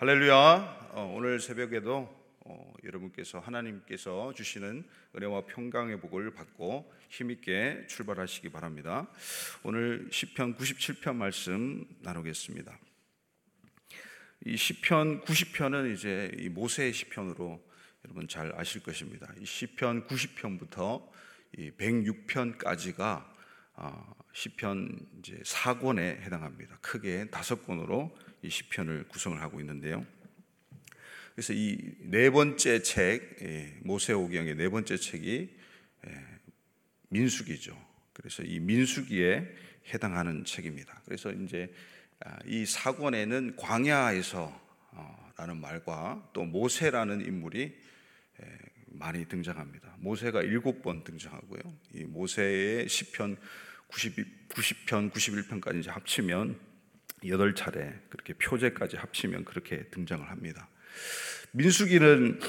할렐루야. 0.00 0.92
어, 0.92 1.14
오늘 1.14 1.40
새벽에도 1.40 2.08
어, 2.46 2.74
여러분께서 2.84 3.38
하나님께서 3.38 4.32
주시는 4.32 4.82
은혜와 5.14 5.44
평강의 5.44 6.00
복을 6.00 6.32
받고 6.32 6.90
힘있게 7.10 7.84
출발하시기 7.86 8.48
바랍니다. 8.48 9.10
오늘 9.62 10.08
시편 10.10 10.56
97편 10.56 11.16
말씀 11.16 11.86
나누겠습니다. 12.00 12.78
이 14.46 14.56
시편 14.56 15.20
90편은 15.20 15.92
이제 15.94 16.30
이 16.38 16.48
모세의 16.48 16.94
시편으로 16.94 17.62
여러분 18.06 18.26
잘 18.26 18.54
아실 18.56 18.82
것입니다. 18.82 19.30
이 19.38 19.44
시편 19.44 20.06
90편부터 20.06 21.06
이 21.58 21.72
106편까지가 21.72 23.22
어, 23.74 24.14
시편 24.32 24.98
이제 25.18 25.38
4권에 25.44 26.22
해당합니다. 26.22 26.78
크게 26.80 27.28
다섯 27.28 27.66
권으로 27.66 28.16
이 28.42 28.50
시편을 28.50 29.08
구성을 29.08 29.40
하고 29.40 29.60
있는데요. 29.60 30.06
그래서 31.34 31.52
이 31.52 32.00
네 32.10 32.28
번째 32.28 32.82
책 32.82 33.36
예, 33.42 33.72
모세오경의 33.82 34.56
네 34.56 34.68
번째 34.68 34.96
책이 34.96 35.48
예, 36.08 36.24
민수기죠. 37.08 37.76
그래서 38.12 38.42
이 38.42 38.58
민수기에 38.58 39.48
해당하는 39.94 40.44
책입니다. 40.44 41.00
그래서 41.04 41.30
이제 41.30 41.72
아, 42.18 42.36
이 42.46 42.66
사권에는 42.66 43.54
광야에서 43.56 44.60
어, 44.90 45.32
라는 45.36 45.60
말과 45.60 46.28
또 46.32 46.44
모세라는 46.44 47.24
인물이 47.24 47.78
예, 48.42 48.58
많이 48.86 49.24
등장합니다. 49.26 49.94
모세가 49.98 50.42
일곱 50.42 50.82
번 50.82 51.04
등장하고요. 51.04 51.60
이 51.94 52.04
모세의 52.04 52.88
시편 52.88 53.36
90, 53.86 54.48
90편, 54.48 55.12
91편까지 55.12 55.78
이제 55.78 55.90
합치면 55.90 56.58
여덟 57.28 57.54
차례 57.54 57.94
그렇게 58.08 58.32
표제까지 58.34 58.96
합치면 58.96 59.44
그렇게 59.44 59.84
등장을 59.90 60.28
합니다. 60.28 60.68
민수기는 61.52 62.40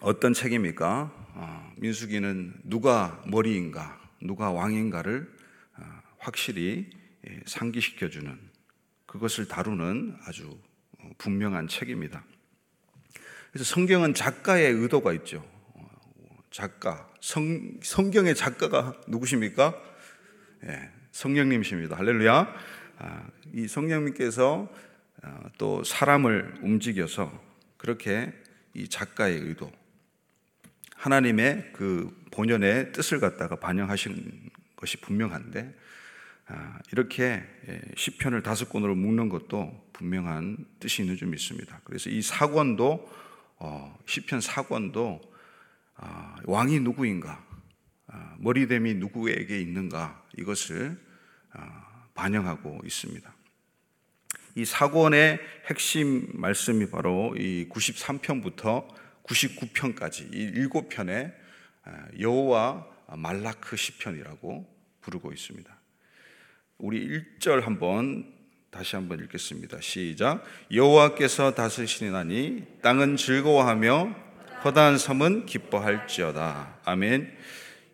어떤 0.00 0.32
책입니까? 0.34 1.12
어, 1.34 1.72
민수기는 1.76 2.54
누가 2.64 3.22
머리인가, 3.26 4.00
누가 4.20 4.50
왕인가를 4.50 5.28
어, 5.78 6.02
확실히 6.18 6.90
예, 7.28 7.40
상기시켜주는 7.46 8.36
그것을 9.06 9.46
다루는 9.46 10.16
아주 10.24 10.58
어, 10.98 11.10
분명한 11.18 11.68
책입니다. 11.68 12.24
그래서 13.52 13.64
성경은 13.64 14.14
작가의 14.14 14.72
의도가 14.72 15.12
있죠. 15.14 15.46
어, 15.74 15.88
작가, 16.50 17.08
성, 17.20 17.78
성경의 17.82 18.34
작가가 18.34 19.00
누구십니까? 19.06 19.80
예, 20.64 20.90
성령님이십니다. 21.12 21.96
할렐루야. 21.96 22.54
아, 23.04 23.26
이 23.52 23.66
성령님께서 23.66 24.72
아, 25.22 25.40
또 25.58 25.82
사람을 25.82 26.60
움직여서 26.62 27.32
그렇게 27.76 28.32
이 28.74 28.86
작가의 28.88 29.38
의도, 29.38 29.72
하나님의 30.94 31.72
그 31.72 32.16
본연의 32.30 32.92
뜻을 32.92 33.18
갖다가 33.18 33.56
반영하신 33.56 34.50
것이 34.76 35.00
분명한데 35.00 35.74
아, 36.46 36.78
이렇게 36.92 37.42
예, 37.68 37.80
시편을 37.96 38.44
다섯 38.44 38.68
권으로 38.68 38.94
묶는 38.94 39.28
것도 39.28 39.90
분명한 39.92 40.64
뜻이 40.78 41.02
있는 41.02 41.16
줄 41.16 41.26
믿습니다. 41.26 41.80
그래서 41.82 42.08
이 42.08 42.22
사권도 42.22 43.10
어, 43.58 43.98
시편 44.06 44.40
사권도 44.40 45.20
왕이 46.46 46.80
누구인가, 46.80 47.44
머리됨이 48.38 48.94
누구에게 48.94 49.60
있는가 49.60 50.24
이것을 50.36 50.98
반영하고 52.14 52.80
있습니다. 52.84 53.34
이 54.54 54.64
사권의 54.64 55.40
핵심 55.70 56.28
말씀이 56.34 56.90
바로 56.90 57.34
이 57.36 57.68
93편부터 57.70 58.86
99편까지 59.24 60.34
이 60.34 60.38
일곱 60.38 60.88
편의 60.88 61.32
여호와 62.18 62.86
말라크 63.16 63.76
시편이라고 63.76 64.68
부르고 65.00 65.32
있습니다. 65.32 65.74
우리 66.78 67.08
1절 67.38 67.62
한번 67.62 68.32
다시 68.70 68.96
한번 68.96 69.20
읽겠습니다. 69.20 69.80
시작. 69.80 70.44
여호와께서 70.72 71.54
다스리시나니 71.54 72.80
땅은 72.82 73.16
즐거워하며 73.16 74.16
허다한 74.64 74.98
섬은 74.98 75.46
기뻐할지어다. 75.46 76.78
아멘. 76.84 77.36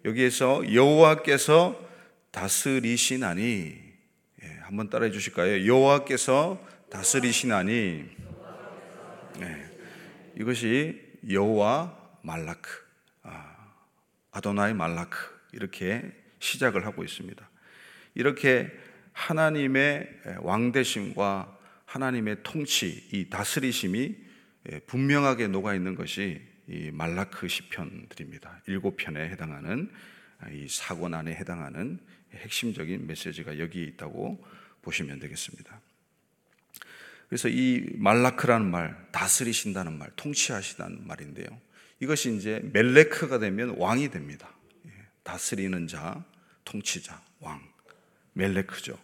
여기에서 0.04 0.72
여호와께서 0.72 1.80
다스리시나니 2.30 3.87
한번 4.68 4.90
따라해 4.90 5.10
주실까요? 5.10 5.66
여호와께서 5.66 6.62
다스리시나니 6.90 8.04
네. 9.40 9.70
이것이 10.36 11.00
여호와 11.30 11.96
말라크 12.22 12.70
아, 13.22 14.40
도나이 14.42 14.74
말라크 14.74 15.16
이렇게 15.52 16.02
시작을 16.40 16.84
하고 16.84 17.02
있습니다. 17.02 17.48
이렇게 18.14 18.70
하나님의 19.14 20.06
왕대심과 20.40 21.58
하나님의 21.86 22.42
통치, 22.42 23.08
이 23.10 23.30
다스리심이 23.30 24.16
분명하게 24.86 25.48
녹아 25.48 25.74
있는 25.74 25.94
것이 25.94 26.42
이 26.66 26.90
말라크 26.92 27.48
시편들입니다. 27.48 28.60
일곱 28.66 28.98
편에 28.98 29.30
해당하는 29.30 29.90
이 30.52 30.68
사권 30.68 31.14
안에 31.14 31.34
해당하는 31.34 31.98
핵심적인 32.32 33.06
메시지가 33.06 33.58
여기 33.58 33.82
있다고 33.84 34.44
보시면 34.82 35.18
되겠습니다. 35.18 35.80
그래서 37.28 37.48
이 37.48 37.84
말라크라는 37.94 38.70
말, 38.70 38.96
다스리신다는 39.12 39.98
말, 39.98 40.10
통치하시다는 40.16 41.06
말인데요. 41.06 41.46
이것이 42.00 42.34
이제 42.36 42.60
멜레크가 42.72 43.38
되면 43.38 43.74
왕이 43.76 44.10
됩니다. 44.10 44.50
예, 44.86 44.90
다스리는 45.24 45.86
자, 45.88 46.24
통치자, 46.64 47.20
왕, 47.40 47.60
멜레크죠. 48.32 48.98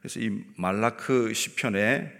그래서 0.00 0.20
이 0.20 0.44
말라크 0.56 1.32
시편에 1.32 2.12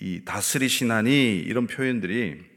이 0.00 0.22
다스리시나니 0.24 1.38
이런 1.38 1.66
표현들이 1.66 2.40
아, 2.40 2.51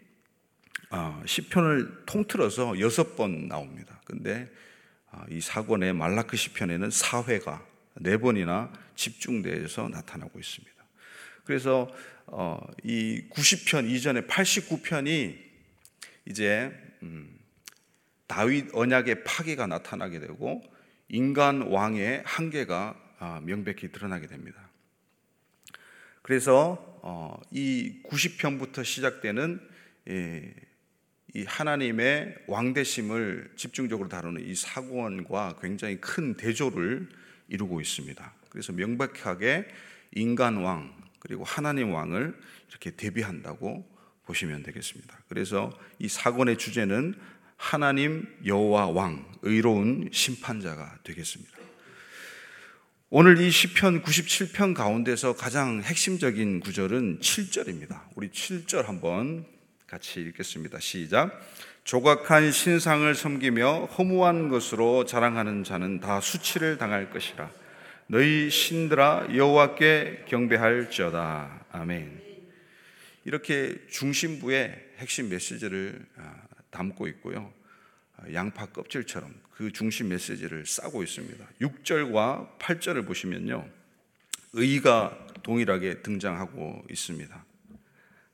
시편을 1.26 2.06
통틀어서 2.06 2.80
여섯 2.80 3.16
번 3.16 3.48
나옵니다. 3.48 4.02
근데 4.06 4.50
아, 5.12 5.26
이 5.30 5.40
사권의 5.42 5.94
말라크 5.94 6.36
시편에는 6.36 6.90
사회가 6.90 7.66
네 7.96 8.18
번이나 8.18 8.72
집중돼서 8.96 9.88
나타나고 9.90 10.40
있습니다. 10.40 10.76
그래서 11.46 11.90
어, 12.28 12.60
이 12.84 13.24
90편 13.32 13.90
이전에 13.90 14.22
89편이 14.22 15.38
이제 16.26 16.72
음, 17.04 17.38
다윗 18.28 18.74
언약의 18.74 19.24
파괴가 19.24 19.68
나타나게 19.68 20.20
되고 20.20 20.62
인간 21.08 21.62
왕의 21.62 22.24
한계가 22.26 23.00
아, 23.20 23.42
명백히 23.44 23.92
드러나게 23.92 24.28
됩니다. 24.28 24.70
그래서 26.22 27.00
어, 27.04 27.40
이 27.52 28.02
90편부터 28.04 28.84
시작되는 28.84 29.62
이 31.36 31.44
하나님의 31.44 32.34
왕대심을 32.48 33.52
집중적으로 33.58 34.08
다루는 34.08 34.48
이 34.48 34.56
사고원과 34.56 35.58
굉장히 35.62 36.00
큰 36.00 36.36
대조를 36.36 37.10
이루고 37.50 37.82
있습니다. 37.82 38.34
그래서 38.50 38.72
명백하게 38.72 39.68
인간 40.14 40.56
왕 40.58 40.96
그리고 41.20 41.44
하나님 41.44 41.94
왕을 41.94 42.40
이렇게 42.70 42.92
대비한다고 42.92 43.86
보시면 44.24 44.64
되겠습니다. 44.64 45.20
그래서 45.28 45.78
이 46.00 46.08
사건의 46.08 46.58
주제는 46.58 47.16
하나님 47.58 48.26
여호와 48.46 48.88
왕 48.88 49.30
의로운 49.42 50.08
심판자가 50.14 51.00
되겠습니다. 51.04 51.52
오늘 53.10 53.42
이 53.42 53.52
시편 53.52 54.04
97편 54.04 54.74
가운데서 54.74 55.36
가장 55.36 55.84
핵심적인 55.84 56.62
구절은 56.62 57.20
7절입니다. 57.20 58.04
우리 58.16 58.30
7절 58.30 58.86
한번 58.86 59.54
같이 59.88 60.22
읽겠습니다. 60.22 60.80
시작. 60.80 61.40
조각한 61.84 62.52
신상을 62.52 63.14
섬기며 63.14 63.86
허무한 63.86 64.50
것으로 64.50 65.06
자랑하는 65.06 65.64
자는 65.64 66.00
다 66.00 66.20
수치를 66.20 66.78
당할 66.78 67.12
것이라. 67.12 67.52
너희 68.08 68.50
신들아 68.50 69.28
여호와께 69.36 70.26
경배할지어다. 70.28 71.66
아멘. 71.72 72.22
이렇게 73.26 73.80
중심부에 73.90 74.94
핵심 74.98 75.30
메시지를 75.30 76.06
아, 76.18 76.36
담고 76.72 77.08
있고요. 77.08 77.54
아, 78.18 78.24
양파 78.34 78.66
껍질처럼 78.66 79.34
그 79.52 79.72
중심 79.72 80.10
메시지를 80.10 80.66
싸고 80.66 81.04
있습니다. 81.04 81.46
6절과 81.62 82.58
8절을 82.60 83.06
보시면요. 83.06 83.68
의가 84.54 85.18
동일하게 85.44 86.02
등장하고 86.02 86.86
있습니다. 86.90 87.46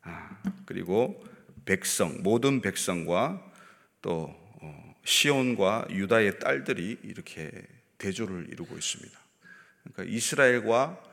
아, 0.04 0.42
그리고 0.66 1.24
백성, 1.66 2.22
모든 2.24 2.62
백성과 2.62 3.52
또 4.02 4.36
어, 4.62 4.96
시온과 5.04 5.88
유다의 5.90 6.40
딸들이 6.40 7.00
이렇게 7.04 7.52
대조를 7.98 8.48
이루고 8.52 8.76
있습니다. 8.76 9.20
그러니까 9.84 10.16
이스라엘과 10.16 11.04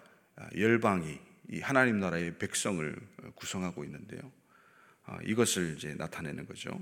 열방이 0.57 1.19
이 1.51 1.61
하나님 1.61 1.99
나라의 2.01 2.39
백성을 2.39 2.97
구성하고 3.35 3.85
있는데요. 3.85 4.21
아, 5.05 5.19
이것을 5.25 5.75
이제 5.77 5.95
나타내는 5.95 6.47
거죠. 6.47 6.79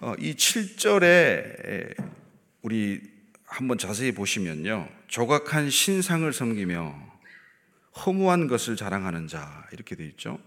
어, 0.00 0.14
이 0.18 0.34
7절에 0.34 1.94
우리 2.62 3.00
한번 3.44 3.78
자세히 3.78 4.12
보시면요. 4.12 4.88
조각한 5.06 5.70
신상을 5.70 6.32
섬기며 6.32 7.14
허무한 8.04 8.48
것을 8.48 8.76
자랑하는 8.76 9.28
자 9.28 9.66
이렇게 9.72 9.94
되어 9.94 10.06
있죠. 10.08 10.40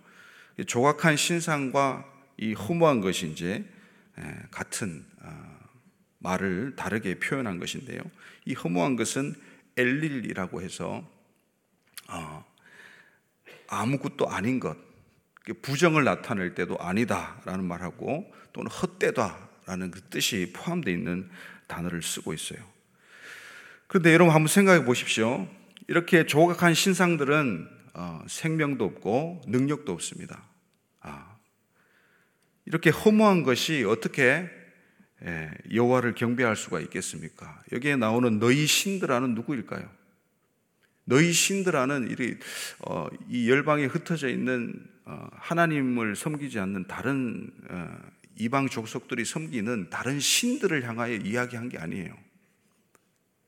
조각한 0.65 1.15
신상과 1.15 2.05
이 2.37 2.53
허무한 2.53 3.01
것이 3.01 3.27
이제 3.27 3.65
같은 4.51 5.05
어, 5.21 5.59
말을 6.19 6.75
다르게 6.75 7.19
표현한 7.19 7.59
것인데요. 7.59 8.01
이 8.45 8.53
허무한 8.53 8.95
것은 8.95 9.35
엘릴이라고 9.77 10.61
해서 10.61 11.07
어, 12.09 12.45
아무것도 13.67 14.29
아닌 14.29 14.59
것, 14.59 14.77
부정을 15.61 16.03
나타낼 16.03 16.55
때도 16.55 16.77
아니다라는 16.79 17.63
말하고 17.63 18.33
또는 18.53 18.71
헛되다라는 18.71 19.91
그 19.91 20.01
뜻이 20.09 20.51
포함되어 20.55 20.93
있는 20.93 21.29
단어를 21.67 22.01
쓰고 22.01 22.33
있어요. 22.33 22.59
그런데 23.87 24.13
여러분 24.13 24.33
한번 24.33 24.47
생각해 24.47 24.83
보십시오. 24.83 25.47
이렇게 25.87 26.25
조각한 26.25 26.73
신상들은 26.73 27.76
어, 27.97 28.23
생명도 28.27 28.85
없고 28.85 29.41
능력도 29.47 29.91
없습니다. 29.91 30.43
아, 30.99 31.35
이렇게 32.65 32.91
허무한 32.91 33.41
것이 33.41 33.83
어떻게 33.85 34.47
예, 35.25 35.49
여호와를 35.73 36.13
경배할 36.13 36.55
수가 36.55 36.79
있겠습니까? 36.81 37.63
여기에 37.71 37.95
나오는 37.95 38.37
너희 38.37 38.67
신들아는 38.67 39.33
누구일까요? 39.33 39.89
너희 41.05 41.33
신들아는 41.33 42.15
어, 42.81 43.07
이 43.29 43.49
열방에 43.49 43.85
흩어져 43.85 44.29
있는 44.29 44.75
어, 45.05 45.27
하나님을 45.31 46.15
섬기지 46.15 46.59
않는 46.59 46.85
다른 46.85 47.51
어, 47.67 47.97
이방 48.35 48.69
족속들이 48.69 49.25
섬기는 49.25 49.89
다른 49.89 50.19
신들을 50.19 50.87
향하여 50.87 51.15
이야기한 51.15 51.69
게 51.69 51.79
아니에요. 51.79 52.15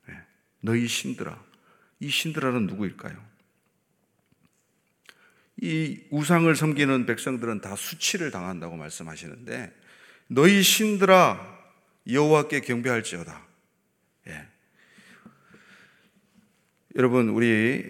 예, 0.09 0.13
너희 0.61 0.87
신들아. 0.87 1.39
이 1.99 2.09
신들아는 2.09 2.65
누구일까요? 2.65 3.28
이 5.61 5.99
우상을 6.09 6.53
섬기는 6.55 7.05
백성들은 7.05 7.61
다 7.61 7.75
수치를 7.75 8.31
당한다고 8.31 8.77
말씀하시는데 8.77 9.73
너희 10.27 10.63
신들아 10.63 11.59
여호와께 12.09 12.61
경배할지어다. 12.61 13.45
예. 14.27 14.47
여러분 16.95 17.29
우리 17.29 17.83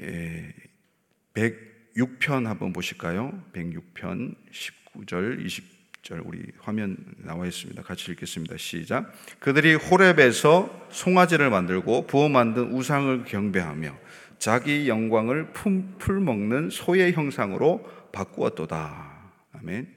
106편 1.34 2.46
한번 2.46 2.74
보실까요? 2.74 3.44
106편 3.54 4.36
19절 4.52 5.46
20절 5.46 6.26
우리 6.26 6.44
화면 6.60 6.98
나와 7.18 7.46
있습니다. 7.46 7.84
같이 7.84 8.12
읽겠습니다. 8.12 8.58
시작. 8.58 9.14
그들이 9.40 9.76
호렙에서 9.76 10.88
송아지를 10.92 11.50
만들고 11.52 12.08
부어 12.08 12.30
만든 12.30 12.72
우상을 12.72 13.26
경배하며 13.26 13.98
자기 14.40 14.88
영광을 14.88 15.52
품풀 15.52 16.22
먹는 16.22 16.70
소의 16.70 17.12
형상으로 17.12 17.84
바꾸었도다. 18.14 19.34
아멘. 19.52 19.94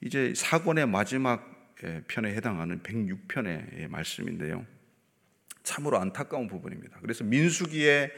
이제 0.00 0.34
사권의 0.34 0.88
마지막 0.88 1.74
편에 2.08 2.34
해당하는 2.34 2.82
106편의 2.82 3.88
말씀인데요. 3.88 4.66
참으로 5.62 5.98
안타까운 5.98 6.48
부분입니다. 6.48 6.98
그래서 7.00 7.22
민수기에 7.22 8.10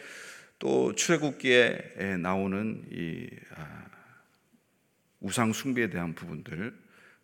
또 0.58 0.94
출애굽기에 0.94 2.16
나오는 2.20 2.84
이 2.90 3.28
아, 3.54 3.84
우상 5.20 5.52
숭배에 5.52 5.90
대한 5.90 6.14
부분들 6.14 6.74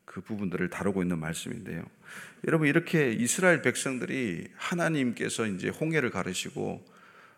그 0.05 0.21
부분들을 0.21 0.69
다루고 0.69 1.03
있는 1.03 1.19
말씀인데요. 1.19 1.85
여러분 2.47 2.69
이렇게 2.69 3.12
이스라엘 3.12 3.62
백성들이 3.62 4.49
하나님께서 4.56 5.47
이제 5.47 5.69
홍해를 5.69 6.11
가르시고 6.11 6.94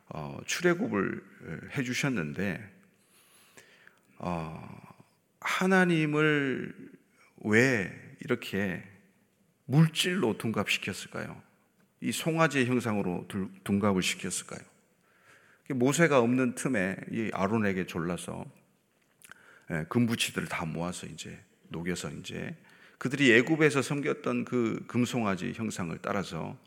어, 0.09 0.39
출애굽을 0.47 1.71
해주셨는데 1.77 2.73
어, 4.19 4.97
하나님을 5.41 6.75
왜 7.45 8.17
이렇게 8.21 8.83
물질로 9.67 10.39
둔갑시켰을까요? 10.39 11.43
이 12.01 12.13
송아지의 12.13 12.67
형상으로 12.67 13.27
둔갑을 13.65 14.03
시켰을까요? 14.03 14.61
모세가 15.71 16.21
없는 16.21 16.55
틈에 16.55 16.97
이 17.11 17.31
아론에게 17.33 17.87
졸라서 17.87 18.45
예, 19.71 19.85
금부치들을 19.89 20.47
다 20.49 20.65
모아서 20.65 21.07
이제 21.07 21.37
녹여서 21.69 22.11
이제 22.11 22.57
그들이 22.99 23.33
애굽에서 23.33 23.83
섬겼던 23.83 24.45
그 24.45 24.85
금송아지 24.87 25.53
형상을 25.55 25.99
따라서 26.01 26.57
아, 26.63 26.66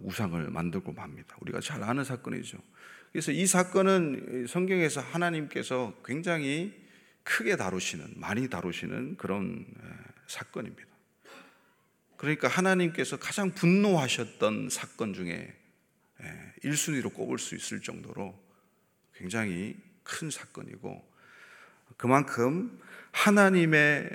우상을 0.00 0.50
만들고 0.50 0.92
맙니다. 0.92 1.36
우리가 1.40 1.60
잘 1.60 1.82
아는 1.82 2.04
사건이죠. 2.04 2.58
그래서 3.12 3.32
이 3.32 3.46
사건은 3.46 4.46
성경에서 4.48 5.00
하나님께서 5.00 5.94
굉장히 6.04 6.74
크게 7.22 7.56
다루시는, 7.56 8.14
많이 8.16 8.48
다루시는 8.48 9.16
그런 9.16 9.66
사건입니다. 10.26 10.86
그러니까 12.16 12.48
하나님께서 12.48 13.18
가장 13.18 13.50
분노하셨던 13.52 14.70
사건 14.70 15.12
중에 15.12 15.54
1순위로 16.64 17.12
꼽을 17.12 17.38
수 17.38 17.54
있을 17.54 17.80
정도로 17.80 18.38
굉장히 19.14 19.76
큰 20.02 20.30
사건이고 20.30 21.04
그만큼 21.96 22.80
하나님의 23.12 24.10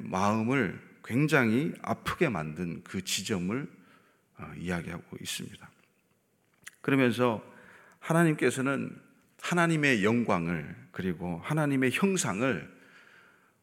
마음을 0.00 0.80
굉장히 1.04 1.72
아프게 1.82 2.28
만든 2.28 2.82
그 2.84 3.02
지점을 3.02 3.62
어, 3.62 3.81
이야기하고 4.58 5.16
있습니다. 5.20 5.70
그러면서 6.80 7.44
하나님께서는 8.00 9.00
하나님의 9.40 10.04
영광을 10.04 10.74
그리고 10.92 11.40
하나님의 11.44 11.90
형상을 11.92 12.82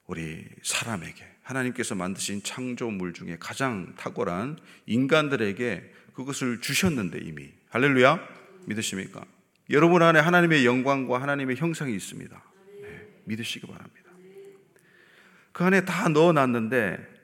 우리 0.08 0.46
사람에게 0.64 1.26
하나님께서 1.44 1.96
만드신 1.96 2.44
창조물 2.44 3.14
중에 3.14 3.38
가장 3.40 3.96
탁월한 3.96 4.58
인간들에게 4.86 5.94
그것을 6.14 6.62
주셨는데 6.62 7.20
이미 7.20 7.52
할렐루야 7.70 8.20
믿으십니까? 8.66 9.26
여러분 9.70 10.02
안에 10.02 10.20
하나님의 10.20 10.66
영광과 10.66 11.22
하나님의 11.22 11.56
형상이 11.56 11.96
있습니다. 11.96 12.44
네, 12.82 13.08
믿으시기 13.26 13.68
바랍니다. 13.68 14.12
그 15.52 15.64
안에 15.64 15.86
다 15.86 16.10
넣어놨는데 16.10 17.20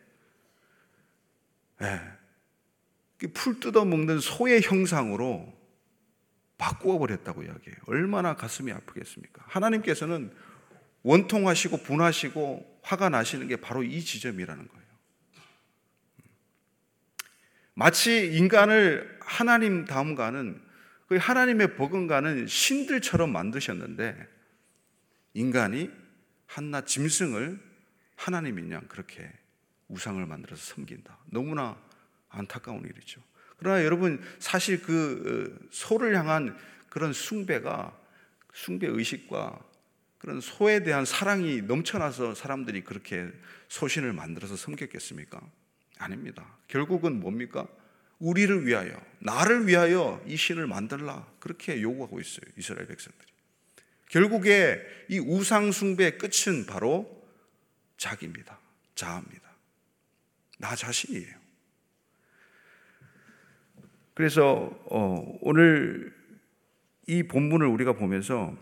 네, 1.80 2.15
풀 3.34 3.60
뜯어 3.60 3.86
먹는 3.86 4.20
소의 4.20 4.62
형상으로 4.62 5.54
바꾸어 6.58 6.98
버렸다고 7.00 7.44
이야기해요. 7.44 7.78
얼마나 7.88 8.36
가슴이 8.36 8.72
아프겠습니까? 8.72 9.44
하나님께서는 9.48 10.32
원통하시고 11.04 11.84
분하시고 11.84 12.80
화가 12.82 13.10
나시는 13.10 13.48
게 13.48 13.56
바로 13.58 13.84
이 13.84 14.02
지점이라는 14.02 14.68
거예요. 14.68 14.86
마치 17.74 18.36
인간을 18.36 19.20
하나님 19.22 19.86
다음가는 19.86 20.62
그 21.08 21.18
하나님의 21.18 21.76
버금가는 21.76 22.48
신들처럼 22.48 23.32
만드셨는데 23.32 24.28
인간이 25.34 25.92
한낱 26.48 26.88
짐승을 26.88 27.60
하나님인 28.16 28.72
양 28.72 28.88
그렇게 28.88 29.30
우상을 29.90 30.26
만들어서 30.26 30.74
섬긴다. 30.74 31.20
너무나 31.32 31.78
안타까운 32.36 32.84
일이죠. 32.84 33.22
그러나 33.58 33.84
여러분 33.84 34.22
사실 34.40 34.82
그 34.82 35.60
어, 35.64 35.68
소를 35.72 36.18
향한 36.18 36.58
그런 36.90 37.14
숭배가 37.14 37.98
숭배 38.54 38.88
의식과 38.88 39.60
그런 40.18 40.42
소에 40.42 40.84
대한 40.84 41.06
사랑이 41.06 41.62
넘쳐나서 41.62 42.36
사람들이 42.36 42.84
그렇게 42.84 43.28
소신을 43.68 44.14
만들어서 44.14 44.56
섬겼겠습니까? 44.56 45.40
아닙니다. 45.98 46.58
결국은 46.68 47.20
뭡니까? 47.20 47.68
우리를 48.20 48.66
위하여, 48.66 49.00
나를 49.20 49.68
위하여 49.68 50.24
이 50.26 50.38
신을 50.38 50.68
만들라. 50.68 51.28
그렇게 51.40 51.82
요구하고 51.82 52.20
있어요. 52.20 52.46
이스라엘 52.58 52.88
백성들이. 52.88 53.28
결국에 54.10 54.82
이 55.10 55.20
우상숭배의 55.20 56.18
끝은 56.18 56.66
바로 56.66 57.24
자기입니다. 57.98 58.60
자아입니다. 58.96 59.50
나 60.58 60.76
자신이에요. 60.76 61.45
그래서 64.16 64.72
어, 64.86 65.38
오늘 65.42 66.16
이 67.06 67.22
본문을 67.24 67.68
우리가 67.68 67.94
보면서 67.94 68.58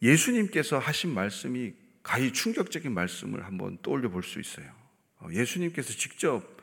예수님께서 0.00 0.78
하신 0.78 1.12
말씀이 1.12 1.74
가히 2.02 2.32
충격적인 2.32 2.94
말씀을 2.94 3.44
한번 3.44 3.76
떠올려 3.82 4.08
볼 4.08 4.22
수 4.22 4.40
있어요. 4.40 4.72
어, 5.18 5.28
예수님께서 5.32 5.92
직접 5.92 6.56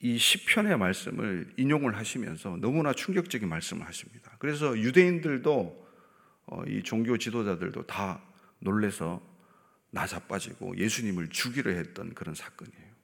이 0.00 0.18
시편의 0.18 0.76
말씀을 0.78 1.52
인용을 1.56 1.96
하시면서 1.96 2.56
너무나 2.56 2.92
충격적인 2.92 3.48
말씀을 3.48 3.86
하십니다. 3.86 4.34
그래서 4.40 4.76
유대인들도 4.76 5.86
어, 6.46 6.64
이 6.66 6.82
종교 6.82 7.16
지도자들도 7.16 7.86
다 7.86 8.20
놀래서 8.58 9.22
나자빠지고 9.90 10.76
예수님을 10.76 11.28
죽이려 11.28 11.70
했던 11.70 12.12
그런 12.14 12.34
사건이에요. 12.34 12.94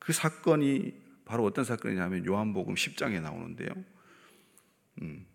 그 0.00 0.12
사건이 0.12 1.01
바로 1.24 1.44
어떤 1.44 1.64
사건이냐면 1.64 2.24
요한복음 2.26 2.74
10장에 2.74 3.20
나오는데요. 3.20 3.70
음, 5.02 5.26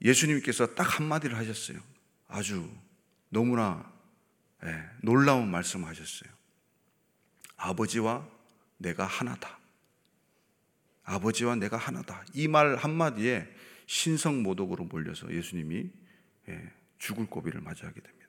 예수님께서 0.00 0.74
딱 0.74 0.98
한마디를 0.98 1.36
하셨어요. 1.36 1.78
아주 2.28 2.68
너무나 3.28 3.90
예, 4.64 4.84
놀라운 5.02 5.50
말씀을 5.50 5.88
하셨어요. 5.88 6.30
아버지와 7.56 8.28
내가 8.78 9.06
하나다. 9.06 9.58
아버지와 11.04 11.56
내가 11.56 11.76
하나다. 11.76 12.24
이 12.34 12.46
말 12.48 12.76
한마디에 12.76 13.48
신성모독으로 13.86 14.84
몰려서 14.84 15.32
예수님이 15.32 15.90
예, 16.48 16.72
죽을 16.98 17.26
고비를 17.26 17.60
맞이하게 17.60 18.00
됩니다. 18.00 18.21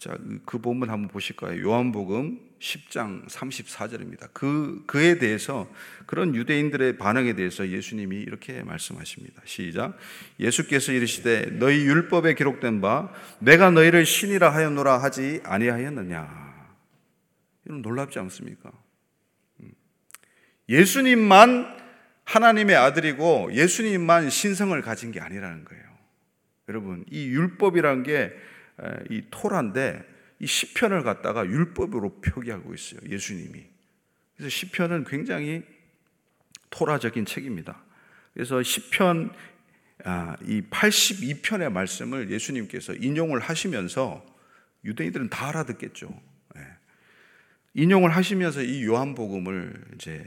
자, 0.00 0.16
그 0.46 0.56
본문 0.56 0.88
한번 0.88 1.08
보실까요? 1.08 1.62
요한복음 1.62 2.40
10장 2.58 3.28
34절입니다. 3.28 4.30
그, 4.32 4.82
그에 4.86 5.18
대해서 5.18 5.70
그런 6.06 6.34
유대인들의 6.34 6.96
반응에 6.96 7.34
대해서 7.34 7.68
예수님이 7.68 8.16
이렇게 8.16 8.62
말씀하십니다. 8.62 9.42
시작. 9.44 9.98
예수께서 10.38 10.92
이르시되 10.92 11.58
너희 11.58 11.84
율법에 11.84 12.32
기록된 12.32 12.80
바 12.80 13.12
내가 13.40 13.70
너희를 13.70 14.06
신이라 14.06 14.48
하였노라 14.54 15.02
하지 15.02 15.42
아니하였느냐. 15.44 16.50
이런 17.66 17.82
놀랍지 17.82 18.18
않습니까? 18.20 18.72
음. 19.60 19.70
예수님만 20.70 21.76
하나님의 22.24 22.74
아들이고 22.74 23.50
예수님만 23.52 24.30
신성을 24.30 24.80
가진 24.80 25.12
게 25.12 25.20
아니라는 25.20 25.66
거예요. 25.66 25.84
여러분, 26.70 27.04
이 27.10 27.26
율법이란 27.26 28.04
게 28.04 28.32
이 29.10 29.22
토라인데 29.30 30.04
이 30.38 30.46
시편을 30.46 31.02
갖다가 31.02 31.44
율법으로 31.46 32.20
표기하고 32.20 32.74
있어요. 32.74 33.00
예수님이. 33.08 33.66
그래서 34.36 34.48
시편은 34.48 35.04
굉장히 35.04 35.62
토라적인 36.70 37.26
책입니다. 37.26 37.82
그래서 38.32 38.62
시편 38.62 39.32
아, 40.04 40.36
이 40.42 40.62
82편의 40.62 41.70
말씀을 41.70 42.30
예수님께서 42.30 42.94
인용을 42.94 43.40
하시면서 43.40 44.24
유대인들은 44.84 45.28
다 45.28 45.48
알아듣겠죠. 45.48 46.08
예. 46.56 46.60
인용을 47.74 48.10
하시면서 48.10 48.62
이 48.62 48.84
요한복음을 48.86 49.84
이제 49.94 50.26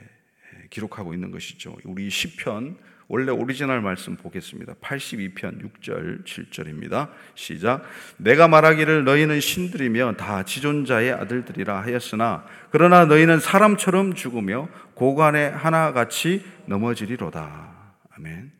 기록하고 0.69 1.13
있는 1.13 1.31
것이죠. 1.31 1.75
우리 1.85 2.09
시편 2.09 2.77
원래 3.07 3.31
오리지널 3.31 3.81
말씀 3.81 4.15
보겠습니다. 4.15 4.75
82편 4.75 5.61
6절 5.61 6.25
7절입니다. 6.25 7.09
시작. 7.35 7.83
내가 8.17 8.47
말하기를 8.47 9.03
너희는 9.03 9.39
신들이며 9.39 10.15
다 10.15 10.43
지존자의 10.43 11.11
아들들이라 11.11 11.81
하였으나 11.81 12.45
그러나 12.71 13.05
너희는 13.05 13.39
사람처럼 13.39 14.15
죽으며 14.15 14.69
고관에 14.93 15.47
하나같이 15.47 16.45
넘어지리로다. 16.65 17.73
아멘. 18.17 18.51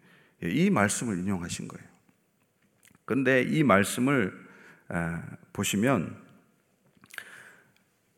예, 0.43 0.50
이 0.50 0.69
말씀을 0.69 1.19
인용하신 1.19 1.67
거예요. 1.67 1.88
그런데 3.05 3.43
이 3.43 3.63
말씀을 3.63 4.33
보시면 5.53 6.21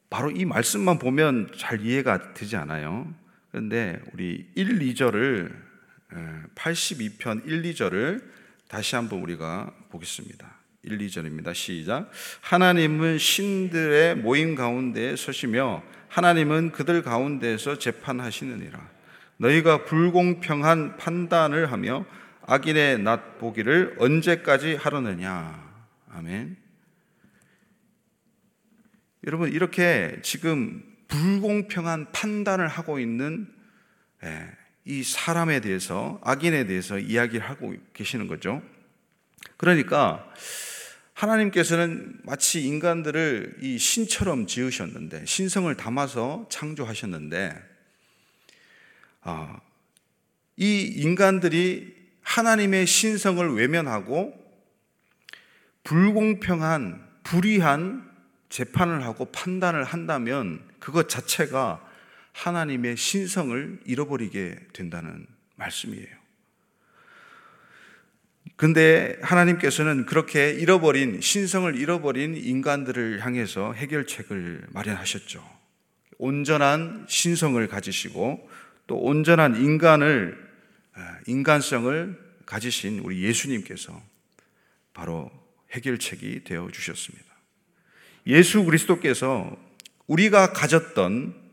바로 0.10 0.32
이 0.32 0.46
말씀만 0.46 0.98
보면 0.98 1.52
잘 1.58 1.82
이해가 1.82 2.34
되지 2.34 2.56
않아요. 2.56 3.14
그런데 3.52 4.02
우리 4.14 4.50
1, 4.56 4.80
2절을 4.80 5.65
82편 6.56 7.46
1, 7.46 7.62
2절을 7.64 8.24
다시 8.68 8.96
한번 8.96 9.22
우리가 9.22 9.74
보겠습니다. 9.90 10.56
1, 10.84 10.98
2절입니다. 10.98 11.54
시작. 11.54 12.12
하나님은 12.42 13.18
신들의 13.18 14.18
모임 14.18 14.56
가운데 14.56 15.16
서시며 15.16 15.84
하나님은 16.10 16.72
그들 16.72 17.02
가운데서 17.02 17.80
재판하시느니라. 17.80 18.90
너희가 19.38 19.86
불공평한 19.86 20.98
판단을 20.98 21.72
하며 21.72 22.06
악인의 22.48 23.00
낯 23.00 23.40
보기를 23.40 23.96
언제까지 24.00 24.76
하려느냐. 24.76 25.64
아멘. 26.12 26.56
여러분, 29.26 29.52
이렇게 29.52 30.20
지금 30.22 30.84
불공평한 31.08 32.12
판단을 32.12 32.68
하고 32.68 33.00
있는 33.00 33.48
예, 34.24 34.48
이 34.86 35.04
사람에 35.04 35.62
대해서 35.62 36.20
악인에 36.24 36.68
대해서 36.68 37.00
이야기를 37.00 37.48
하고 37.48 37.74
계시는 37.94 38.28
거죠. 38.28 38.62
그러니까 39.58 40.32
하나님께서는 41.14 42.20
마치 42.24 42.64
인간들을 42.66 43.58
이 43.62 43.78
신처럼 43.78 44.48
지으셨는데 44.48 45.26
신성을 45.26 45.74
담아서 45.76 46.46
창조하셨는데 46.50 47.56
아, 49.22 49.60
이 50.58 50.82
인간들이 50.82 51.96
하나님의 52.22 52.86
신성을 52.86 53.56
외면하고 53.56 54.34
불공평한 55.84 57.04
불의한 57.24 58.12
재판을 58.50 59.04
하고 59.04 59.26
판단을 59.26 59.84
한다면 59.84 60.62
그것 60.80 61.10
자체가 61.10 61.85
하나님의 62.36 62.98
신성을 62.98 63.80
잃어버리게 63.86 64.58
된다는 64.74 65.26
말씀이에요. 65.56 66.26
근데 68.58 69.18
하나님께서는 69.22 70.06
그렇게 70.06 70.52
잃어버린, 70.52 71.22
신성을 71.22 71.76
잃어버린 71.76 72.36
인간들을 72.36 73.26
향해서 73.26 73.74
해결책을 73.74 74.68
마련하셨죠. 74.70 75.44
온전한 76.18 77.06
신성을 77.10 77.66
가지시고 77.68 78.50
또 78.88 78.98
온전한 78.98 79.56
인간을, 79.56 80.38
아, 80.94 81.18
인간성을 81.28 82.20
가지신 82.46 83.00
우리 83.00 83.24
예수님께서 83.24 84.02
바로 84.94 85.32
해결책이 85.72 86.44
되어 86.44 86.70
주셨습니다. 86.72 87.26
예수 88.28 88.64
그리스도께서 88.64 89.58
우리가 90.08 90.54
가졌던 90.54 91.45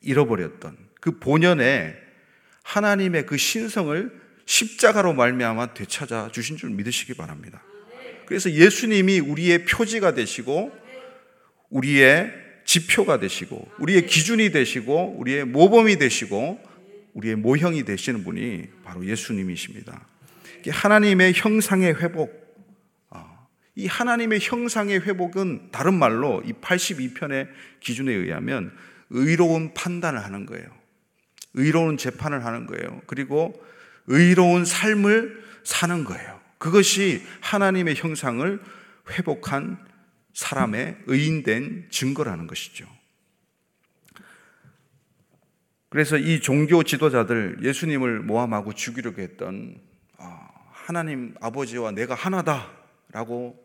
잃어버렸던 0.00 0.76
그 1.00 1.18
본연의 1.18 1.96
하나님의 2.62 3.26
그 3.26 3.36
신성을 3.36 4.28
십자가로 4.44 5.14
말미암아 5.14 5.74
되찾아 5.74 6.30
주신 6.32 6.56
줄 6.56 6.70
믿으시기 6.70 7.14
바랍니다. 7.14 7.62
그래서 8.26 8.50
예수님이 8.50 9.20
우리의 9.20 9.64
표지가 9.64 10.14
되시고 10.14 10.72
우리의 11.70 12.32
지표가 12.64 13.18
되시고 13.20 13.70
우리의 13.78 14.06
기준이 14.06 14.50
되시고 14.50 15.16
우리의 15.18 15.46
모범이 15.46 15.96
되시고 15.96 16.60
우리의 17.14 17.36
모형이 17.36 17.84
되시는 17.84 18.24
분이 18.24 18.64
바로 18.84 19.06
예수님이십니다. 19.06 20.06
하나님의 20.68 21.32
형상의 21.34 21.94
회복 21.94 22.30
아, 23.10 23.46
이 23.74 23.86
하나님의 23.86 24.40
형상의 24.42 25.00
회복은 25.00 25.70
다른 25.72 25.94
말로 25.94 26.42
이 26.44 26.52
82편의 26.52 27.48
기준에 27.80 28.12
의하면 28.12 28.72
의로운 29.10 29.74
판단을 29.74 30.22
하는 30.24 30.46
거예요. 30.46 30.66
의로운 31.54 31.96
재판을 31.96 32.44
하는 32.44 32.66
거예요. 32.66 33.00
그리고 33.06 33.60
의로운 34.06 34.64
삶을 34.64 35.44
사는 35.64 36.04
거예요. 36.04 36.40
그것이 36.58 37.22
하나님의 37.40 37.94
형상을 37.96 38.60
회복한 39.10 39.78
사람의 40.34 40.98
의인된 41.06 41.88
증거라는 41.90 42.46
것이죠. 42.46 42.86
그래서 45.88 46.18
이 46.18 46.40
종교 46.40 46.82
지도자들 46.82 47.58
예수님을 47.62 48.20
모함하고 48.20 48.74
죽이려고 48.74 49.22
했던 49.22 49.80
아, 50.18 50.48
하나님 50.70 51.34
아버지와 51.40 51.92
내가 51.92 52.14
하나다라고 52.14 53.58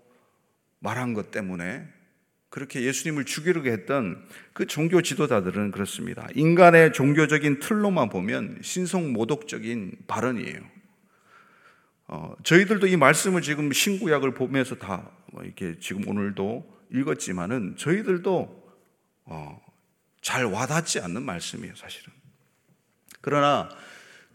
말한 0.80 1.14
것 1.14 1.32
때문에 1.32 1.88
그렇게 2.53 2.83
예수님을 2.83 3.25
죽이려고 3.25 3.67
했던 3.67 4.24
그 4.53 4.67
종교 4.67 5.01
지도자들은 5.01 5.72
그렇습니다. 5.72 6.27
인간의 6.36 6.93
종교적인 6.93 7.60
틀로만 7.60 8.10
보면 8.10 8.60
신성 8.62 9.12
모독적인 9.12 10.03
발언이에요. 10.05 10.60
어, 12.10 12.36
저희들도 12.43 12.86
이 12.86 12.95
말씀을 12.95 13.41
지금 13.41 13.72
신구약을 13.72 14.36
보면서 14.36 14.75
다뭐 14.75 15.41
이렇게 15.41 15.79
지금 15.79 16.07
오늘도 16.07 16.72
읽었지만은 16.91 17.75
저희들도 17.75 18.63
어, 19.25 19.62
잘 20.22 20.45
와닿지 20.45 21.00
않는 21.00 21.24
말씀이에요, 21.24 21.74
사실은. 21.74 22.13
그러나 23.22 23.67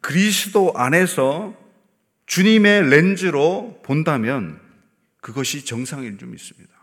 그리스도 0.00 0.72
안에서 0.75 1.56
주님의 2.26 2.90
렌즈로 2.90 3.80
본다면 3.84 4.60
그것이 5.20 5.64
정상일 5.64 6.18
줄 6.18 6.26
믿습니다. 6.30 6.77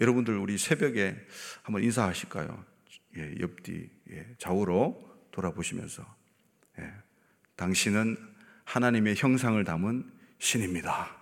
여러분들 0.00 0.36
우리 0.36 0.56
새벽에 0.56 1.16
한번 1.62 1.82
인사하실까요? 1.82 2.64
예, 3.16 3.34
옆뒤 3.40 3.90
예, 4.10 4.26
좌우로 4.38 5.08
돌아보시면서 5.30 6.04
예, 6.78 6.92
당신은 7.56 8.16
하나님의 8.64 9.16
형상을 9.16 9.62
담은 9.64 10.10
신입니다. 10.38 11.16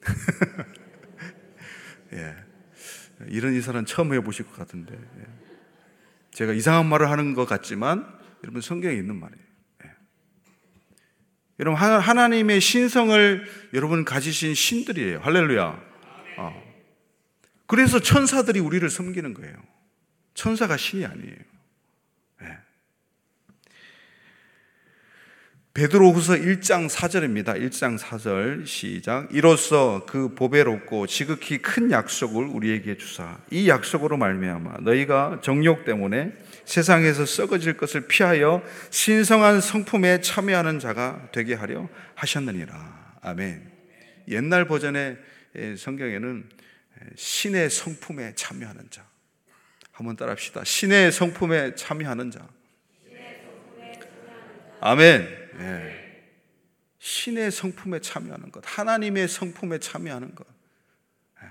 예. 2.14 2.34
이런 3.28 3.54
인사는 3.54 3.84
처음 3.84 4.14
해보실 4.14 4.46
것 4.46 4.56
같은데. 4.56 4.94
예. 4.94 5.24
제가 6.30 6.52
이상한 6.52 6.86
말을 6.86 7.10
하는 7.10 7.34
것 7.34 7.46
같지만, 7.46 8.06
여러분 8.42 8.62
성경에 8.62 8.94
있는 8.94 9.16
말이에요. 9.16 9.44
예. 9.84 9.90
여러분, 11.60 11.80
하나님의 11.80 12.60
신성을 12.60 13.44
여러분 13.74 14.04
가지신 14.04 14.54
신들이에요. 14.54 15.20
할렐루야. 15.20 15.84
어. 16.38 16.71
그래서 17.66 18.00
천사들이 18.00 18.60
우리를 18.60 18.88
섬기는 18.88 19.34
거예요. 19.34 19.54
천사가 20.34 20.76
신이 20.76 21.04
아니에요. 21.06 21.52
베드로후서 25.74 26.34
1장 26.34 26.86
4절입니다. 26.86 27.58
1장 27.58 27.98
4절 27.98 28.66
시작. 28.66 29.28
이로써 29.32 30.04
그 30.06 30.34
보배롭고 30.34 31.06
지극히 31.06 31.62
큰 31.62 31.90
약속을 31.90 32.44
우리에게 32.44 32.98
주사 32.98 33.38
이 33.50 33.70
약속으로 33.70 34.18
말미암아 34.18 34.80
너희가 34.82 35.40
정욕 35.42 35.86
때문에 35.86 36.32
세상에서 36.66 37.24
썩어질 37.24 37.78
것을 37.78 38.06
피하여 38.06 38.62
신성한 38.90 39.62
성품에 39.62 40.20
참여하는 40.20 40.78
자가 40.78 41.30
되게 41.32 41.54
하려 41.54 41.88
하셨느니라. 42.16 43.16
아멘. 43.22 43.72
옛날 44.28 44.66
버전의 44.66 45.16
성경에는 45.78 46.50
신의 47.16 47.70
성품에 47.70 48.34
참여하는 48.34 48.90
자. 48.90 49.06
한번 49.92 50.16
따라합시다. 50.16 50.64
신의 50.64 51.12
성품에 51.12 51.74
참여하는 51.74 52.30
자. 52.30 52.48
아멘. 54.80 55.22
예. 55.60 56.02
신의 56.98 57.50
성품에 57.50 58.00
참여하는 58.00 58.50
것, 58.50 58.62
하나님의 58.66 59.28
성품에 59.28 59.78
참여하는 59.78 60.34
것. 60.34 60.46
예. 61.42 61.46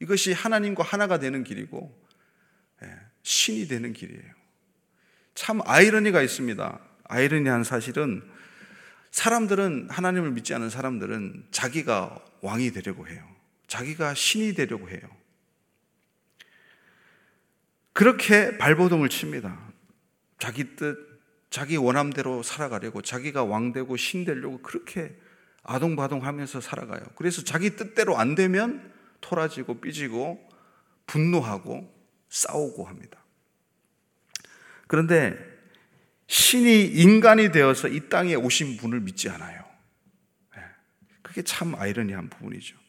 이것이 0.00 0.32
하나님과 0.32 0.82
하나가 0.82 1.18
되는 1.18 1.44
길이고, 1.44 1.94
예. 2.82 2.88
신이 3.22 3.68
되는 3.68 3.92
길이에요. 3.92 4.32
참 5.34 5.60
아이러니가 5.64 6.22
있습니다. 6.22 6.80
아이러니한 7.04 7.64
사실은 7.64 8.22
사람들은 9.10 9.88
하나님을 9.90 10.30
믿지 10.30 10.54
않은 10.54 10.70
사람들은 10.70 11.48
자기가 11.50 12.24
왕이 12.40 12.72
되려고 12.72 13.08
해요. 13.08 13.31
자기가 13.72 14.12
신이 14.12 14.52
되려고 14.52 14.90
해요. 14.90 15.00
그렇게 17.94 18.58
발버둥을 18.58 19.08
칩니다. 19.08 19.72
자기 20.38 20.76
뜻, 20.76 20.98
자기 21.48 21.78
원함대로 21.78 22.42
살아가려고 22.42 23.00
자기가 23.00 23.44
왕되고 23.44 23.96
신되려고 23.96 24.60
그렇게 24.60 25.16
아동바동 25.62 26.22
하면서 26.26 26.60
살아가요. 26.60 27.02
그래서 27.16 27.44
자기 27.44 27.74
뜻대로 27.74 28.18
안 28.18 28.34
되면 28.34 28.92
토라지고 29.22 29.80
삐지고 29.80 30.46
분노하고 31.06 31.90
싸우고 32.28 32.84
합니다. 32.84 33.24
그런데 34.86 35.34
신이 36.26 36.88
인간이 36.88 37.50
되어서 37.52 37.88
이 37.88 38.10
땅에 38.10 38.34
오신 38.34 38.76
분을 38.76 39.00
믿지 39.00 39.30
않아요. 39.30 39.64
예. 40.58 40.62
그게 41.22 41.40
참 41.40 41.74
아이러니한 41.74 42.28
부분이죠. 42.28 42.81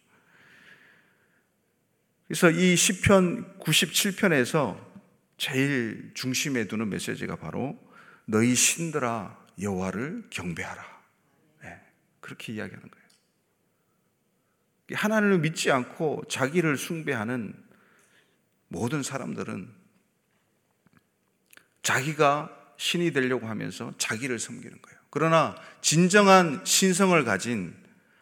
그래서 2.33 2.49
이 2.49 2.75
시편 2.75 3.59
97편에서 3.59 4.75
제일 5.37 6.09
중심에 6.15 6.67
두는 6.67 6.89
메시지가 6.89 7.35
바로 7.35 7.77
너희 8.25 8.55
신들아 8.55 9.37
여호와를 9.61 10.23
경배하라. 10.31 10.83
네, 11.61 11.79
그렇게 12.21 12.53
이야기하는 12.53 12.89
거예요. 12.89 13.05
하나님을 14.93 15.37
믿지 15.41 15.69
않고 15.69 16.23
자기를 16.27 16.75
숭배하는 16.75 17.53
모든 18.67 19.03
사람들은 19.03 19.69
자기가 21.83 22.49
신이 22.77 23.13
되려고 23.13 23.45
하면서 23.45 23.93
자기를 23.99 24.39
섬기는 24.39 24.81
거예요. 24.81 24.99
그러나 25.11 25.55
진정한 25.81 26.65
신성을 26.65 27.23
가진 27.25 27.75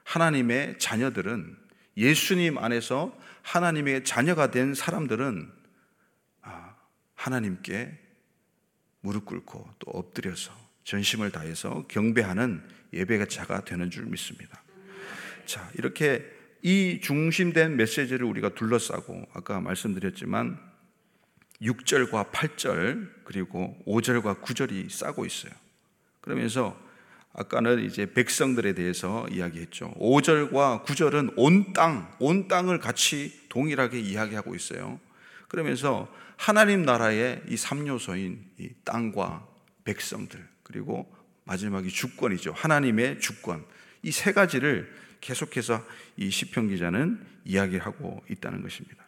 하나님의 0.03 0.79
자녀들은 0.79 1.61
예수님 1.95 2.57
안에서 2.57 3.17
하나님의 3.43 4.03
자녀가 4.03 4.51
된 4.51 4.73
사람들은 4.73 5.51
아, 6.41 6.75
하나님께 7.15 7.99
무릎 9.01 9.25
꿇고 9.25 9.69
또 9.79 9.91
엎드려서 9.91 10.51
전심을 10.83 11.31
다해서 11.31 11.85
경배하는 11.87 12.63
예배자가 12.93 13.65
되는 13.65 13.89
줄 13.89 14.05
믿습니다. 14.05 14.63
자, 15.45 15.69
이렇게 15.75 16.23
이 16.61 16.99
중심된 17.01 17.75
메시지를 17.75 18.25
우리가 18.25 18.49
둘러싸고 18.49 19.27
아까 19.33 19.59
말씀드렸지만 19.59 20.59
6절과 21.61 22.31
8절 22.31 23.23
그리고 23.23 23.77
5절과 23.87 24.41
9절이 24.41 24.89
싸고 24.89 25.25
있어요. 25.25 25.51
그러면서 26.21 26.79
아까는 27.33 27.83
이제 27.83 28.11
백성들에 28.11 28.73
대해서 28.73 29.25
이야기했죠. 29.29 29.93
5절과 29.97 30.85
9절은 30.85 31.33
온 31.37 31.73
땅, 31.73 32.13
온 32.19 32.47
땅을 32.47 32.79
같이 32.79 33.47
동일하게 33.49 33.99
이야기하고 33.99 34.55
있어요. 34.55 34.99
그러면서 35.47 36.13
하나님 36.37 36.83
나라의 36.83 37.41
이 37.47 37.55
3요소인 37.55 38.37
이 38.59 38.69
땅과 38.83 39.47
백성들 39.83 40.45
그리고 40.63 41.11
마지막이 41.45 41.89
주권이죠. 41.89 42.53
하나님의 42.53 43.19
주권. 43.19 43.65
이 44.03 44.11
세 44.11 44.31
가지를 44.31 44.91
계속해서 45.21 45.85
이 46.17 46.29
시편 46.29 46.69
기자는 46.69 47.23
이야기하고 47.45 48.23
있다는 48.29 48.61
것입니다. 48.61 49.05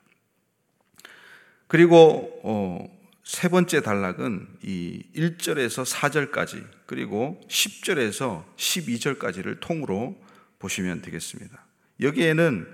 그리고 1.67 2.39
어, 2.43 3.02
세 3.23 3.47
번째 3.47 3.81
단락은 3.81 4.47
이 4.63 5.03
1절에서 5.15 5.85
4절까지 5.85 6.67
그리고 6.85 7.39
10절에서 7.47 8.43
12절까지를 8.57 9.59
통으로 9.61 10.21
보시면 10.59 11.01
되겠습니다. 11.01 11.65
여기에는 12.01 12.67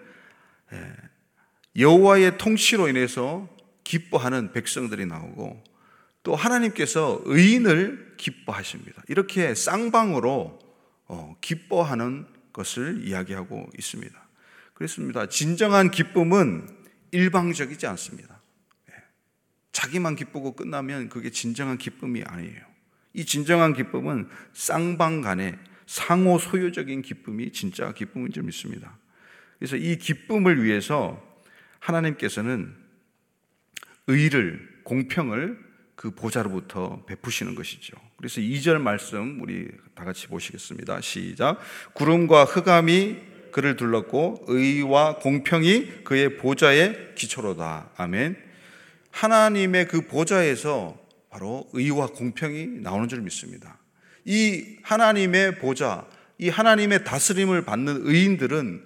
여호와의 1.78 2.38
통치로 2.38 2.88
인해서 2.88 3.48
기뻐하는 3.84 4.52
백성들이 4.52 5.06
나오고 5.06 5.64
또 6.24 6.36
하나님께서 6.36 7.22
의인을 7.26 8.16
기뻐하십니다. 8.18 9.04
이렇게 9.08 9.56
쌍방으로 9.56 10.60
어, 11.06 11.36
기뻐하는 11.42 12.28
것을 12.54 13.08
이야기하고 13.08 13.70
있습니다. 13.78 14.30
그렇습니다. 14.74 15.28
진정한 15.28 15.92
기쁨은 15.92 16.68
일방적이지 17.12 17.88
않습니다. 17.88 18.39
예. 19.70 19.72
자기만 19.72 20.16
기쁘고 20.16 20.56
끝나면 20.56 21.10
그게 21.10 21.30
진정한 21.30 21.78
기쁨이 21.78 22.24
아니에요. 22.26 22.70
이 23.14 23.26
진정한 23.26 23.74
기쁨은 23.74 24.30
쌍방 24.54 25.22
간의 25.22 25.58
상호 25.86 26.38
소유적인 26.38 27.02
기쁨이 27.02 27.52
진짜 27.52 27.92
기쁨인 27.94 28.32
줄 28.32 28.44
믿습니다. 28.44 28.98
그래서 29.58 29.76
이 29.76 29.98
기쁨을 29.98 30.64
위해서 30.64 31.22
하나님께서는 31.80 32.76
의를, 34.08 34.82
공평을 34.84 35.70
그 35.96 36.12
보좌로부터 36.12 37.04
베푸시는 37.06 37.56
것이죠. 37.56 37.98
그래서 38.18 38.40
2절 38.40 38.80
말씀 38.80 39.42
우리 39.42 39.70
다 39.96 40.06
같이 40.06 40.28
보시겠습니다. 40.28 41.02
시작. 41.02 41.60
구름과 41.94 42.46
흑암이 42.46 43.18
그를 43.52 43.76
둘렀고 43.76 44.46
의와 44.48 45.18
공평이 45.18 46.04
그의 46.04 46.38
보좌의 46.38 47.16
기초로다. 47.16 47.92
아멘. 47.98 48.49
하나님의 49.12 49.88
그 49.88 50.02
보좌에서 50.02 50.98
바로 51.30 51.68
의와 51.74 52.08
공평이 52.08 52.82
나오는 52.82 53.08
줄 53.08 53.22
믿습니다. 53.22 53.80
이 54.26 54.78
하나님의 54.84 55.60
보좌, 55.60 56.06
이 56.38 56.50
하나님의 56.50 57.04
다스림을 57.04 57.66
받는 57.66 58.02
의인들은 58.04 58.84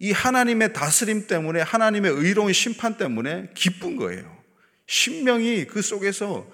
이 0.00 0.12
하나님의 0.12 0.72
다스림 0.72 1.26
때문에 1.26 1.60
하나님의 1.62 2.10
의로운 2.12 2.52
심판 2.52 2.96
때문에 2.96 3.50
기쁜 3.54 3.96
거예요. 3.96 4.36
신명이 4.86 5.66
그 5.66 5.82
속에서 5.82 6.46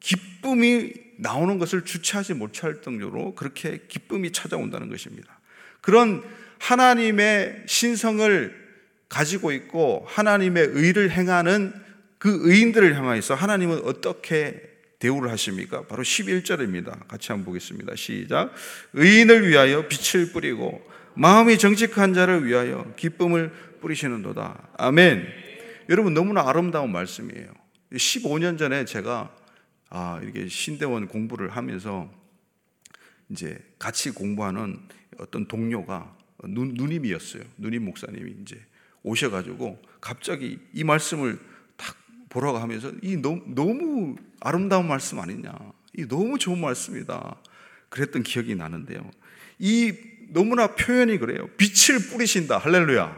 기쁨이 0.00 0.92
나오는 1.18 1.58
것을 1.58 1.84
주체하지 1.84 2.34
못할 2.34 2.80
정도로 2.82 3.34
그렇게 3.34 3.80
기쁨이 3.88 4.32
찾아온다는 4.32 4.88
것입니다. 4.88 5.38
그런 5.80 6.22
하나님의 6.58 7.64
신성을 7.66 8.65
가지고 9.16 9.50
있고 9.52 10.04
하나님의 10.08 10.68
의를 10.72 11.10
행하는 11.10 11.72
그 12.18 12.38
의인들을 12.42 12.94
향하여서 12.96 13.34
하나님은 13.34 13.84
어떻게 13.84 14.60
대우를 14.98 15.30
하십니까? 15.30 15.86
바로 15.86 16.02
11절입니다. 16.02 17.08
같이 17.08 17.32
한번 17.32 17.46
보겠습니다. 17.46 17.96
시작. 17.96 18.52
의인을 18.92 19.48
위하여 19.48 19.88
빛을 19.88 20.32
뿌리고 20.32 20.86
마음이 21.14 21.56
정직한 21.56 22.12
자를 22.12 22.44
위하여 22.44 22.92
기쁨을 22.96 23.52
뿌리시는도다. 23.80 24.68
아멘. 24.76 25.26
여러분 25.88 26.12
너무나 26.12 26.46
아름다운 26.46 26.92
말씀이에요. 26.92 27.48
15년 27.92 28.58
전에 28.58 28.84
제가 28.84 29.34
아, 29.88 30.20
이렇게 30.22 30.46
신대원 30.46 31.08
공부를 31.08 31.48
하면서 31.50 32.10
이제 33.30 33.58
같이 33.78 34.10
공부하는 34.10 34.78
어떤 35.18 35.48
동료가 35.48 36.14
누, 36.44 36.66
누님이었어요. 36.66 37.44
누님 37.56 37.82
목사님이 37.86 38.34
이제 38.42 38.60
오셔가지고 39.06 39.80
갑자기 40.00 40.58
이 40.74 40.84
말씀을 40.84 41.38
딱 41.76 41.96
보라고 42.28 42.58
하면서 42.58 42.92
이 43.02 43.16
너무, 43.16 43.42
너무 43.46 44.16
아름다운 44.40 44.88
말씀 44.88 45.20
아니냐. 45.20 45.52
이 45.96 46.06
너무 46.06 46.38
좋은 46.38 46.60
말씀이다. 46.60 47.36
그랬던 47.88 48.24
기억이 48.24 48.54
나는데요. 48.56 49.08
이 49.58 49.94
너무나 50.28 50.74
표현이 50.74 51.18
그래요. 51.18 51.48
빛을 51.56 52.10
뿌리신다. 52.10 52.58
할렐루야. 52.58 53.16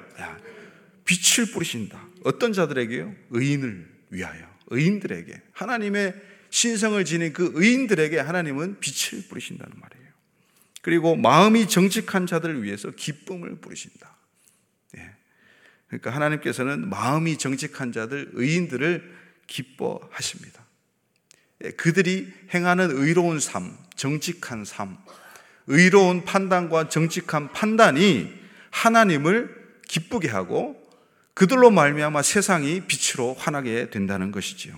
빛을 1.04 1.52
뿌리신다. 1.52 2.06
어떤 2.24 2.52
자들에게요? 2.52 3.14
의인을 3.30 3.88
위하여. 4.10 4.46
의인들에게. 4.68 5.40
하나님의 5.52 6.14
신성을 6.50 7.02
지닌 7.06 7.32
그 7.32 7.50
의인들에게 7.54 8.18
하나님은 8.18 8.78
빛을 8.80 9.26
뿌리신다는 9.28 9.72
말이에요. 9.80 10.08
그리고 10.82 11.16
마음이 11.16 11.66
정직한 11.66 12.26
자들을 12.26 12.62
위해서 12.62 12.90
기쁨을 12.90 13.56
뿌리신다. 13.56 14.17
예. 15.92 15.98
그러니까 15.98 16.10
하나님께서는 16.10 16.88
마음이 16.88 17.38
정직한 17.38 17.92
자들, 17.92 18.30
의인들을 18.32 19.16
기뻐하십니다. 19.46 20.64
예. 21.64 21.70
그들이 21.70 22.32
행하는 22.54 22.90
의로운 22.90 23.40
삶, 23.40 23.76
정직한 23.96 24.64
삶, 24.64 24.96
의로운 25.66 26.24
판단과 26.24 26.88
정직한 26.88 27.52
판단이 27.52 28.32
하나님을 28.70 29.54
기쁘게 29.86 30.28
하고 30.28 30.76
그들로 31.34 31.70
말미암아 31.70 32.22
세상이 32.22 32.82
빛으로 32.86 33.34
환하게 33.34 33.90
된다는 33.90 34.32
것이지요. 34.32 34.74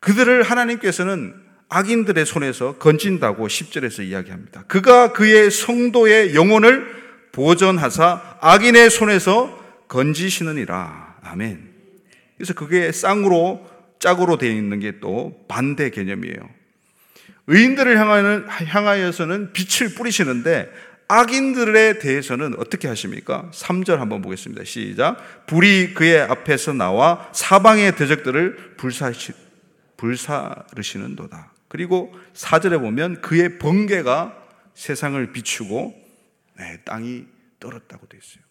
그들을 0.00 0.42
하나님께서는 0.42 1.34
악인들의 1.68 2.26
손에서 2.26 2.78
건진다고 2.78 3.46
10절에서 3.46 4.04
이야기합니다. 4.04 4.64
그가 4.64 5.12
그의 5.12 5.50
성도의 5.50 6.34
영혼을 6.34 7.00
보전하사 7.32 8.38
악인의 8.40 8.90
손에서 8.90 9.59
건지시느니라. 9.90 11.18
아멘. 11.22 11.68
그래서 12.36 12.54
그게 12.54 12.90
쌍으로 12.92 13.68
짝으로 13.98 14.38
되어 14.38 14.50
있는 14.50 14.80
게 14.80 15.00
또 15.00 15.44
반대 15.48 15.90
개념이에요. 15.90 16.36
의인들을 17.46 17.98
향하는, 17.98 18.48
향하여서는 18.48 19.52
빛을 19.52 19.94
뿌리시는데 19.94 20.70
악인들에 21.08 21.98
대해서는 21.98 22.54
어떻게 22.58 22.86
하십니까? 22.86 23.50
3절 23.52 23.96
한번 23.96 24.22
보겠습니다. 24.22 24.62
시작. 24.62 25.46
불이 25.46 25.94
그의 25.94 26.20
앞에서 26.20 26.72
나와 26.72 27.28
사방의 27.32 27.96
대적들을 27.96 28.76
불사시, 28.76 29.32
불사르시는도다. 29.96 31.52
그리고 31.66 32.14
사절에 32.32 32.78
보면 32.78 33.20
그의 33.20 33.58
번개가 33.58 34.36
세상을 34.74 35.32
비추고 35.32 35.94
네, 36.58 36.80
땅이 36.84 37.26
떨었다고 37.58 38.06
되어 38.06 38.20
있어요. 38.22 38.49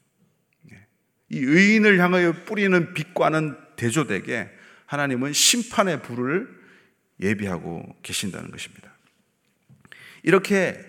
네. 1.29 1.37
이 1.37 1.43
의인을 1.43 1.99
향하여 1.99 2.33
뿌리는 2.45 2.93
빛과는 2.93 3.57
대조되게 3.75 4.49
하나님은 4.85 5.33
심판의 5.33 6.01
불을 6.01 6.59
예비하고 7.19 7.97
계신다는 8.01 8.51
것입니다. 8.51 8.91
이렇게 10.23 10.85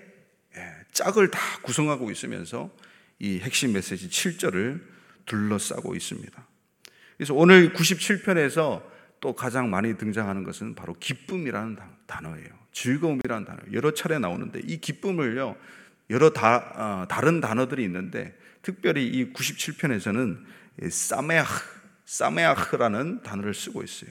예, 0.56 0.74
짝을 0.92 1.30
다 1.30 1.40
구성하고 1.62 2.10
있으면서 2.10 2.70
이 3.18 3.38
핵심 3.40 3.72
메시지 3.72 4.08
7절을 4.08 4.80
둘러싸고 5.26 5.94
있습니다. 5.94 6.46
그래서 7.16 7.34
오늘 7.34 7.72
97편에서 7.72 8.82
또 9.20 9.34
가장 9.34 9.68
많이 9.68 9.96
등장하는 9.98 10.44
것은 10.44 10.74
바로 10.74 10.94
기쁨이라는 10.94 11.76
단어예요. 12.06 12.48
즐거움이라는 12.72 13.44
단어. 13.44 13.58
여러 13.72 13.92
차례 13.92 14.18
나오는데 14.18 14.60
이 14.64 14.80
기쁨을요, 14.80 15.56
여러 16.08 16.30
다, 16.30 17.02
어, 17.02 17.08
다른 17.08 17.40
단어들이 17.40 17.84
있는데 17.84 18.36
특별히 18.62 19.06
이 19.06 19.32
97편에서는 19.32 20.38
사메아흐, 20.90 21.64
사메아흐라는 22.04 23.22
단어를 23.22 23.54
쓰고 23.54 23.82
있어요. 23.82 24.10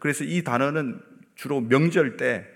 그래서 0.00 0.24
이 0.24 0.42
단어는 0.42 1.00
주로 1.34 1.60
명절 1.60 2.16
때 2.16 2.46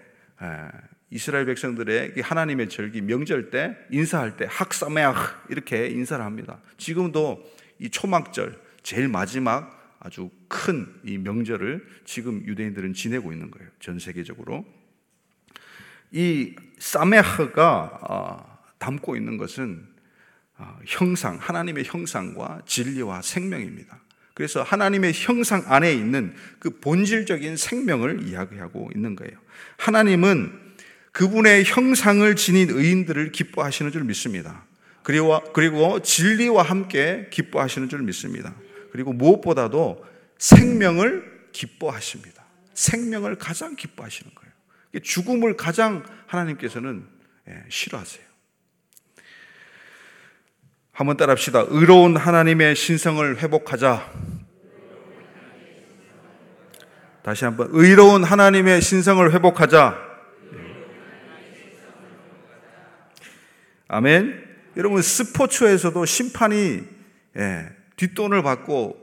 이스라엘 1.11 1.47
백성들의 1.47 2.15
하나님의 2.21 2.69
절기 2.69 3.01
명절 3.01 3.51
때 3.51 3.77
인사할 3.91 4.37
때 4.37 4.47
학사메아흐 4.49 5.51
이렇게 5.51 5.89
인사를 5.89 6.25
합니다. 6.25 6.61
지금도 6.77 7.43
이 7.79 7.89
초막절 7.89 8.61
제일 8.83 9.09
마지막 9.09 9.77
아주 10.01 10.31
큰 10.49 10.99
이 11.05 11.19
명절을 11.19 11.87
지금 12.05 12.45
유대인들은 12.45 12.95
지내고 12.95 13.33
있는 13.33 13.51
거예요. 13.51 13.69
전 13.81 13.99
세계적으로. 13.99 14.65
이 16.13 16.55
사메흐가 16.79 17.99
어, 18.03 18.59
담고 18.79 19.17
있는 19.17 19.37
것은 19.37 19.87
어, 19.87 19.98
형상, 20.87 21.37
하나님의 21.40 21.85
형상과 21.85 22.62
진리와 22.66 23.23
생명입니다. 23.23 24.01
그래서 24.35 24.62
하나님의 24.62 25.12
형상 25.14 25.64
안에 25.66 25.92
있는 25.92 26.35
그 26.59 26.79
본질적인 26.79 27.57
생명을 27.57 28.29
이야기하고 28.29 28.90
있는 28.94 29.16
거예요. 29.16 29.37
하나님은 29.79 30.68
그분의 31.12 31.64
형상을 31.64 32.37
지닌 32.37 32.71
의인들을 32.71 33.33
기뻐하시는 33.33 33.90
줄 33.90 34.05
믿습니다. 34.05 34.64
그리고, 35.03 35.42
그리고 35.53 36.01
진리와 36.01 36.62
함께 36.62 37.27
기뻐하시는 37.31 37.88
줄 37.88 38.03
믿습니다. 38.03 38.55
그리고 38.92 39.12
무엇보다도 39.12 40.05
생명을 40.38 41.49
기뻐하십니다. 41.53 42.44
생명을 42.75 43.37
가장 43.37 43.75
기뻐하시는 43.75 44.33
거예요. 44.35 44.53
죽음을 45.03 45.57
가장 45.57 46.05
하나님께서는 46.27 47.05
예, 47.49 47.64
싫어하세요. 47.68 48.28
한번 50.99 51.17
따라합시다. 51.17 51.67
의로운 51.69 52.17
하나님의 52.17 52.75
신성을 52.75 53.41
회복하자. 53.41 54.13
다시 57.23 57.45
한번 57.45 57.69
의로운 57.71 58.25
하나님의 58.25 58.83
신성을 58.83 59.33
회복하자. 59.33 59.97
아멘. 63.87 64.45
여러분 64.77 65.01
스포츠에서도 65.01 66.05
심판이 66.05 66.83
예, 67.37 67.69
뒷돈을 67.95 68.43
받고 68.43 68.97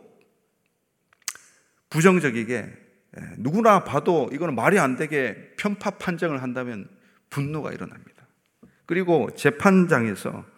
부정적이게 1.90 2.56
예, 2.56 3.22
누구나 3.38 3.86
봐도 3.86 4.30
이거는 4.34 4.54
말이 4.54 4.80
안 4.80 4.98
되게 4.98 5.54
편파 5.56 5.92
판정을 5.92 6.44
한다면 6.44 6.90
분노가 7.30 7.72
일어납니다. 7.72 8.28
그리고 8.86 9.30
재판장에서 9.34 10.55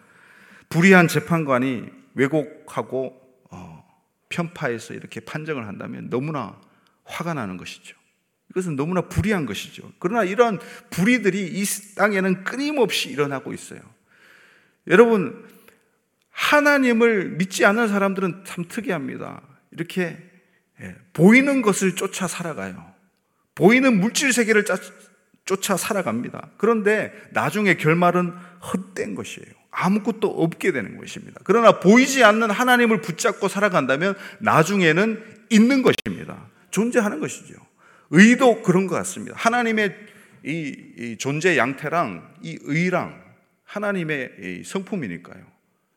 불의한 0.69 1.07
재판관이 1.07 1.85
왜곡하고 2.15 3.19
어, 3.51 3.99
편파해서 4.29 4.93
이렇게 4.93 5.19
판정을 5.19 5.67
한다면 5.67 6.09
너무나 6.09 6.59
화가 7.05 7.33
나는 7.33 7.57
것이죠. 7.57 7.95
이것은 8.49 8.75
너무나 8.75 9.01
불의한 9.01 9.45
것이죠. 9.45 9.91
그러나 9.99 10.23
이런 10.23 10.59
불의들이 10.89 11.45
이 11.45 11.65
땅에는 11.95 12.43
끊임없이 12.43 13.09
일어나고 13.09 13.53
있어요. 13.53 13.79
여러분, 14.87 15.45
하나님을 16.31 17.31
믿지 17.31 17.65
않는 17.65 17.87
사람들은 17.87 18.43
참 18.45 18.65
특이합니다. 18.67 19.41
이렇게 19.71 20.17
예, 20.81 20.95
보이는 21.13 21.61
것을 21.61 21.95
쫓아 21.95 22.27
살아가요. 22.27 22.93
보이는 23.55 23.99
물질 23.99 24.31
세계를 24.31 24.63
쫓아 25.45 25.77
살아갑니다. 25.77 26.51
그런데 26.57 27.11
나중에 27.31 27.75
결말은 27.75 28.31
헛된 28.61 29.15
것이에요. 29.15 29.56
아무것도 29.79 30.27
없게 30.27 30.71
되는 30.71 30.97
것입니다. 30.97 31.39
그러나 31.43 31.79
보이지 31.79 32.23
않는 32.23 32.49
하나님을 32.49 33.01
붙잡고 33.01 33.47
살아간다면 33.47 34.15
나중에는 34.39 35.23
있는 35.51 35.83
것입니다. 35.83 36.49
존재하는 36.71 37.19
것이죠. 37.19 37.53
의도 38.09 38.63
그런 38.63 38.87
것 38.87 38.95
같습니다. 38.95 39.35
하나님의 39.37 39.95
이, 40.45 40.93
이 40.97 41.17
존재 41.19 41.57
양태랑 41.57 42.37
이 42.41 42.57
의랑 42.63 43.23
하나님의 43.65 44.31
이 44.39 44.63
성품이니까요. 44.63 45.45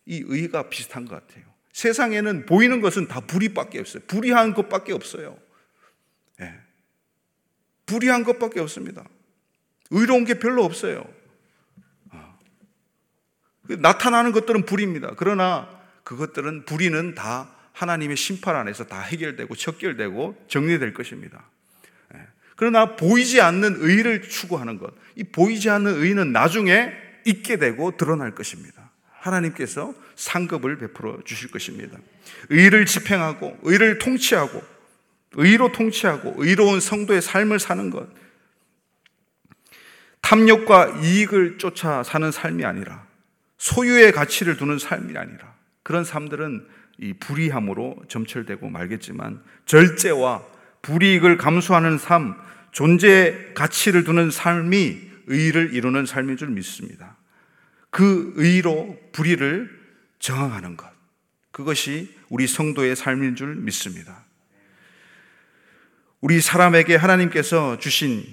이 0.05 0.25
의가 0.27 0.69
비슷한 0.69 1.07
것 1.07 1.15
같아요. 1.15 1.45
세상에는 1.73 2.45
보이는 2.45 2.83
것은 2.83 3.09
다 3.09 3.21
불의밖에 3.21 3.79
없어요. 3.79 4.03
불의한 4.09 4.53
것밖에 4.53 4.93
없어요. 4.93 5.39
네. 6.39 6.53
불의한 7.87 8.25
것밖에 8.25 8.61
없습니다. 8.61 9.09
의로운 9.91 10.27
게 10.27 10.35
별로 10.35 10.65
없어요. 10.65 11.05
아. 13.71 13.77
그 13.77 13.79
나타나는 13.81 14.33
것들은 14.33 14.67
불입니다. 14.67 15.13
그러나 15.17 15.69
그것들은 16.05 16.65
불의는 16.65 17.15
다 17.15 17.49
하나님의 17.73 18.17
심판 18.17 18.57
안에서 18.57 18.85
다 18.85 19.01
해결되고 19.01 19.55
척결되고 19.55 20.45
정리될 20.49 20.93
것입니다. 20.93 21.45
예. 22.15 22.21
그러나 22.57 22.97
보이지 22.97 23.41
않는 23.41 23.77
의를 23.79 24.23
추구하는 24.23 24.79
것, 24.79 24.93
이 25.15 25.25
보이지 25.25 25.71
않는 25.71 26.03
의는 26.03 26.33
나중에 26.33 26.93
있게 27.25 27.59
되고 27.59 27.97
드러날 27.97 28.35
것입니다. 28.35 28.91
하나님께서 29.21 29.95
상급을 30.17 30.79
베풀어 30.79 31.21
주실 31.25 31.51
것입니다. 31.51 31.99
의를 32.49 32.87
집행하고 32.87 33.59
의를 33.63 33.99
통치하고 33.99 34.63
의로 35.35 35.71
통치하고 35.71 36.35
의로운 36.39 36.81
성도의 36.81 37.23
삶을 37.23 37.61
사는 37.61 37.91
것. 37.91 38.09
탐욕과 40.23 41.01
이익을 41.03 41.59
쫓아 41.59 42.03
사는 42.03 42.31
삶이 42.31 42.65
아니라 42.65 43.10
소유의 43.61 44.13
가치를 44.13 44.57
두는 44.57 44.79
삶이 44.79 45.17
아니라 45.19 45.55
그런 45.83 46.03
삶들은 46.03 46.67
이 46.99 47.13
불의함으로 47.13 48.05
점철되고 48.09 48.71
말겠지만 48.71 49.43
절제와 49.67 50.47
불이익을 50.81 51.37
감수하는 51.37 51.99
삶, 51.99 52.37
존재 52.73 53.53
가치를 53.55 54.05
두는 54.05 54.31
삶이 54.31 55.11
의를 55.27 55.75
이루는 55.75 56.07
삶인 56.07 56.39
줄 56.39 56.49
믿습니다. 56.49 57.19
그 57.91 58.33
의로 58.37 58.99
불의를 59.13 59.71
저항하는 60.21 60.79
것. 60.79 60.91
그것이 61.51 62.17
우리 62.31 62.47
성도의 62.47 62.97
삶인 62.97 63.37
줄 63.37 63.57
믿습니다. 63.57 64.25
우리 66.23 66.41
사람에게 66.41 66.97
하나님께서 66.97 67.79
주신 67.79 68.25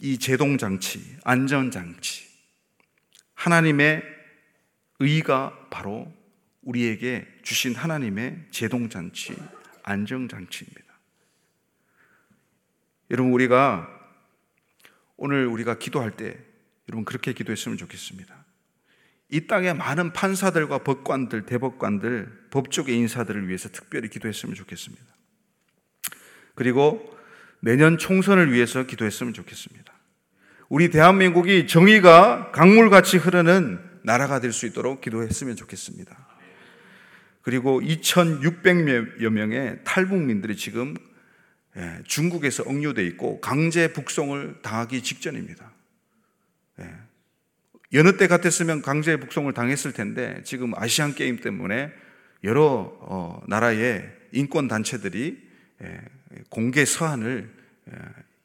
이 0.00 0.18
제동장치, 0.18 1.16
안전장치, 1.24 2.24
하나님의 3.34 4.19
의가 5.00 5.68
바로 5.70 6.12
우리에게 6.62 7.26
주신 7.42 7.74
하나님의 7.74 8.46
제동장치, 8.50 9.34
안정장치입니다. 9.82 10.80
여러분, 13.10 13.32
우리가 13.32 13.88
오늘 15.16 15.46
우리가 15.46 15.78
기도할 15.78 16.12
때 16.12 16.38
여러분 16.88 17.04
그렇게 17.04 17.32
기도했으면 17.32 17.76
좋겠습니다. 17.76 18.44
이 19.30 19.46
땅의 19.46 19.74
많은 19.74 20.12
판사들과 20.12 20.78
법관들, 20.78 21.46
대법관들, 21.46 22.48
법조계 22.50 22.92
인사들을 22.94 23.48
위해서 23.48 23.68
특별히 23.68 24.08
기도했으면 24.08 24.54
좋겠습니다. 24.54 25.04
그리고 26.54 27.16
내년 27.60 27.96
총선을 27.96 28.52
위해서 28.52 28.84
기도했으면 28.84 29.32
좋겠습니다. 29.32 29.92
우리 30.68 30.90
대한민국이 30.90 31.66
정의가 31.66 32.50
강물같이 32.52 33.18
흐르는 33.18 33.89
나라가 34.02 34.40
될 34.40 34.52
수 34.52 34.66
있도록 34.66 35.00
기도했으면 35.00 35.56
좋겠습니다. 35.56 36.30
그리고 37.42 37.80
2,600여 37.80 39.30
명의 39.30 39.78
탈북민들이 39.84 40.56
지금 40.56 40.94
예, 41.76 42.00
중국에서 42.04 42.64
억류돼 42.64 43.06
있고 43.06 43.40
강제 43.40 43.92
북송을 43.92 44.60
당하기 44.60 45.02
직전입니다. 45.02 45.72
예, 46.80 46.94
여느 47.92 48.16
때 48.16 48.26
같았으면 48.26 48.82
강제 48.82 49.16
북송을 49.16 49.54
당했을 49.54 49.92
텐데 49.92 50.42
지금 50.44 50.72
아시안 50.74 51.14
게임 51.14 51.38
때문에 51.40 51.92
여러 52.42 52.96
어, 53.00 53.42
나라의 53.46 54.10
인권 54.32 54.68
단체들이 54.68 55.48
예, 55.82 56.00
공개 56.48 56.84
서한을 56.84 57.60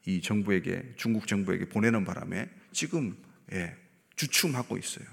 이 0.06 0.20
정부에게 0.22 0.94
중국 0.96 1.26
정부에게 1.26 1.66
보내는 1.66 2.04
바람에 2.04 2.48
지금 2.72 3.16
주춤하고 4.16 4.76
있어요. 4.76 5.06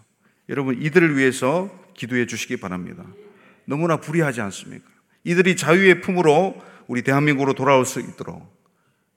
여러분 0.49 0.81
이들을 0.81 1.17
위해서 1.17 1.69
기도해 1.93 2.25
주시기 2.25 2.57
바랍니다. 2.57 3.03
너무나 3.65 3.97
불의하지 3.97 4.41
않습니까? 4.41 4.85
이들이 5.23 5.55
자유의 5.55 6.01
품으로 6.01 6.61
우리 6.87 7.01
대한민국으로 7.01 7.53
돌아올 7.53 7.85
수 7.85 8.01
있도록 8.01 8.51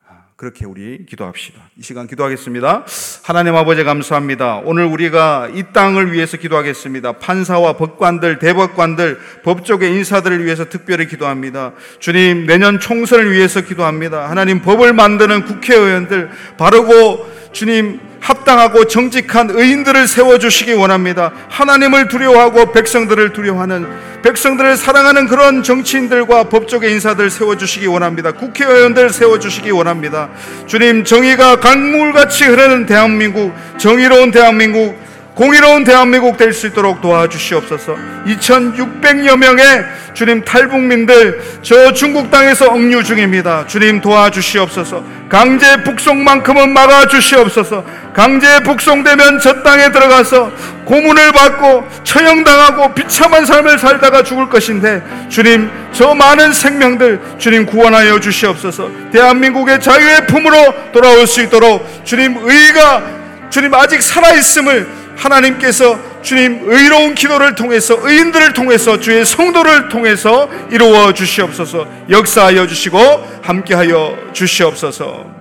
아, 0.06 0.26
그렇게 0.36 0.64
우리 0.64 1.04
기도합시다. 1.04 1.70
이 1.76 1.82
시간 1.82 2.06
기도하겠습니다. 2.06 2.84
하나님 3.24 3.56
아버지 3.56 3.82
감사합니다. 3.82 4.58
오늘 4.58 4.84
우리가 4.84 5.50
이 5.52 5.64
땅을 5.72 6.12
위해서 6.12 6.36
기도하겠습니다. 6.36 7.14
판사와 7.14 7.72
법관들, 7.72 8.38
대법관들, 8.38 9.18
법조계 9.42 9.88
인사들을 9.88 10.44
위해서 10.44 10.68
특별히 10.68 11.08
기도합니다. 11.08 11.72
주님, 11.98 12.46
내년 12.46 12.78
총선을 12.78 13.32
위해서 13.32 13.62
기도합니다. 13.62 14.30
하나님 14.30 14.62
법을 14.62 14.92
만드는 14.92 15.44
국회의원들 15.44 16.30
바르고 16.56 17.45
주님 17.56 17.98
합당하고 18.20 18.86
정직한 18.86 19.48
의인들을 19.48 20.06
세워주시기 20.06 20.74
원합니다. 20.74 21.32
하나님을 21.48 22.08
두려워하고 22.08 22.70
백성들을 22.72 23.32
두려워하는 23.32 23.86
백성들을 24.22 24.76
사랑하는 24.76 25.26
그런 25.26 25.62
정치인들과 25.62 26.50
법조계 26.50 26.90
인사들 26.90 27.30
세워주시기 27.30 27.86
원합니다. 27.86 28.32
국회의원들 28.32 29.08
세워주시기 29.08 29.70
원합니다. 29.70 30.28
주님 30.66 31.04
정의가 31.04 31.60
강물같이 31.60 32.44
흐르는 32.44 32.84
대한민국 32.84 33.54
정의로운 33.78 34.32
대한민국 34.32 34.94
공의로운 35.37 35.85
대한민국 35.85 36.38
될 36.38 36.55
수 36.55 36.66
있도록 36.68 37.03
도와주시옵소서. 37.03 37.94
2,600여 38.27 39.37
명의 39.37 39.85
주님 40.14 40.42
탈북민들 40.42 41.42
저 41.61 41.92
중국 41.92 42.31
땅에서 42.31 42.68
억류 42.70 43.05
중입니다. 43.05 43.66
주님 43.66 44.01
도와주시옵소서. 44.01 45.05
강제 45.29 45.83
북송만큼은 45.83 46.72
막아 46.72 47.07
주시옵소서. 47.09 47.85
강제 48.14 48.61
북송되면 48.61 49.40
저 49.40 49.62
땅에 49.62 49.92
들어가서 49.92 50.51
고문을 50.87 51.33
받고 51.33 51.87
처형당하고 52.03 52.94
비참한 52.94 53.44
삶을 53.44 53.79
살다가 53.79 54.22
죽을 54.22 54.49
것인데 54.49 55.03
주님 55.29 55.70
저 55.92 56.14
많은 56.14 56.55
생명들 56.55 57.20
주님 57.37 57.66
구원하여 57.66 58.20
주시옵소서. 58.20 58.90
대한민국의 59.12 59.81
자유의 59.81 60.27
품으로 60.29 60.92
돌아올 60.92 61.27
수 61.27 61.42
있도록 61.42 61.87
주님 62.07 62.38
의가 62.42 63.03
주님 63.51 63.75
아직 63.75 64.01
살아 64.01 64.33
있음을 64.33 65.05
하나님께서 65.16 66.22
주님 66.22 66.62
의로운 66.64 67.14
기도를 67.14 67.55
통해서 67.55 67.96
의인들을 68.00 68.52
통해서 68.52 68.98
주의 69.00 69.24
성도를 69.24 69.88
통해서 69.88 70.48
이루어 70.70 71.12
주시옵소서. 71.12 71.87
역사하여 72.11 72.66
주시고 72.66 72.98
함께하여 73.42 74.31
주시옵소서. 74.33 75.35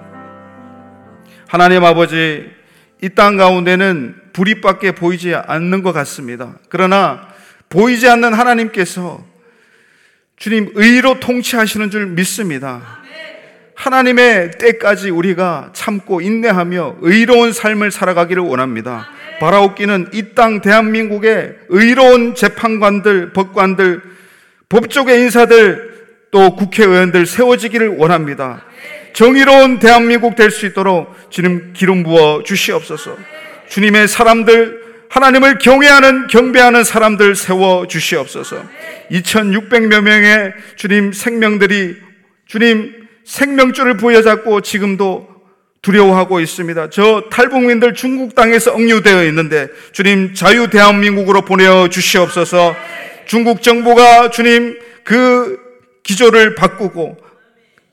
하나님 1.48 1.84
아버지 1.84 2.54
이 3.02 3.10
땅 3.10 3.38
가운데는 3.38 4.16
불이밖에 4.34 4.94
보이지 4.94 5.36
않는 5.36 5.84
것 5.84 5.92
같습니다. 5.94 6.56
그러나 6.70 7.28
보이지 7.70 8.08
않는 8.08 8.34
하나님께서 8.34 9.24
주님 10.38 10.72
의로 10.76 11.20
통치하시는 11.20 11.90
줄 11.92 12.08
믿습니다. 12.08 13.00
하나님의 13.76 14.52
때까지 14.58 15.10
우리가 15.10 15.72
참고 15.74 16.22
인내하며 16.22 16.98
의로운 17.02 17.52
삶을 17.52 17.92
살아가기를 17.92 18.42
원합니다. 18.42 19.10
바라옵기는 19.40 20.10
이 20.14 20.34
땅 20.36 20.62
대한민국의 20.62 21.56
의로운 21.70 22.36
재판관들, 22.36 23.34
법관들, 23.34 24.02
법조계 24.70 25.20
인사들, 25.20 25.96
또 26.32 26.56
국회의원들 26.56 27.26
세워지기를 27.26 27.98
원합니다. 27.98 28.64
정의로운 29.14 29.80
대한민국 29.80 30.36
될 30.36 30.52
수 30.52 30.66
있도록 30.66 31.16
주님 31.30 31.74
기름 31.74 32.04
부어 32.04 32.44
주시옵소서. 32.44 33.18
주님의 33.70 34.08
사람들, 34.08 34.84
하나님을 35.10 35.60
경외하는, 35.60 36.28
경배하는 36.28 36.84
사람들 36.84 37.36
세워 37.36 37.88
주시옵소서. 37.88 38.58
2,600여 39.12 40.02
명의 40.02 40.54
주님 40.76 41.14
생명들이 41.14 41.96
주님 42.48 43.08
생명줄을 43.24 43.98
부여잡고 43.98 44.62
지금도 44.62 45.35
두려워하고 45.86 46.40
있습니다. 46.40 46.90
저 46.90 47.26
탈북민들 47.30 47.94
중국 47.94 48.34
땅에서 48.34 48.72
억류되어 48.72 49.24
있는데 49.26 49.68
주님 49.92 50.34
자유 50.34 50.68
대한민국으로 50.68 51.44
보내어 51.44 51.90
주시옵소서. 51.90 52.76
중국 53.28 53.62
정부가 53.62 54.32
주님 54.32 54.80
그 55.04 55.60
기조를 56.02 56.56
바꾸고 56.56 57.18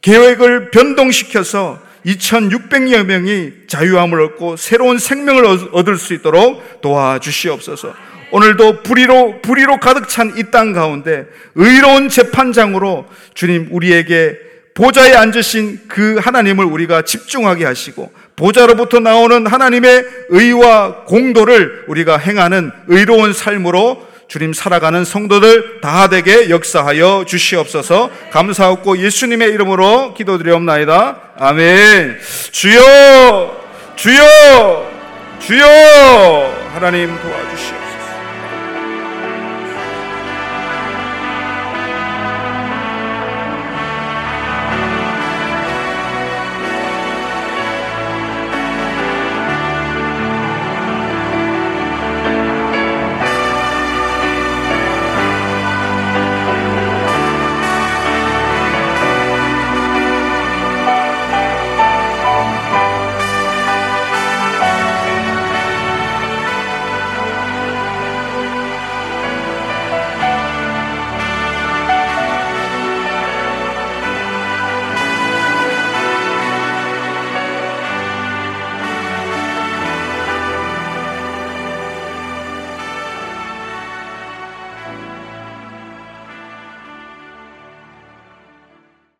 계획을 0.00 0.70
변동시켜서 0.70 1.80
2,600여 2.06 3.04
명이 3.04 3.52
자유함을 3.68 4.20
얻고 4.22 4.56
새로운 4.56 4.98
생명을 4.98 5.44
얻을 5.72 5.96
수 5.98 6.14
있도록 6.14 6.80
도와주시옵소서. 6.80 7.94
오늘도 8.32 8.82
불의로 8.82 9.42
불의로 9.42 9.76
가득 9.78 10.08
찬 10.08 10.32
이 10.38 10.50
땅 10.50 10.72
가운데 10.72 11.26
의로운 11.54 12.08
재판장으로 12.08 13.04
주님 13.34 13.68
우리에게 13.70 14.51
보좌에 14.74 15.14
앉으신 15.14 15.80
그 15.88 16.18
하나님을 16.18 16.64
우리가 16.64 17.02
집중하게 17.02 17.64
하시고 17.64 18.12
보좌로부터 18.36 19.00
나오는 19.00 19.46
하나님의 19.46 20.04
의와 20.30 21.04
공도를 21.04 21.84
우리가 21.88 22.16
행하는 22.16 22.70
의로운 22.88 23.32
삶으로 23.32 24.12
주님 24.28 24.54
살아가는 24.54 25.04
성도들 25.04 25.82
다 25.82 26.08
되게 26.08 26.48
역사하여 26.48 27.26
주시옵소서 27.28 28.10
감사하고 28.30 28.96
예수님의 28.96 29.50
이름으로 29.50 30.14
기도드리옵나이다. 30.14 31.32
아멘. 31.38 32.18
주여, 32.50 33.60
주여, 33.94 34.90
주여, 35.38 36.70
하나님 36.72 37.08
도와주시옵소서. 37.20 37.91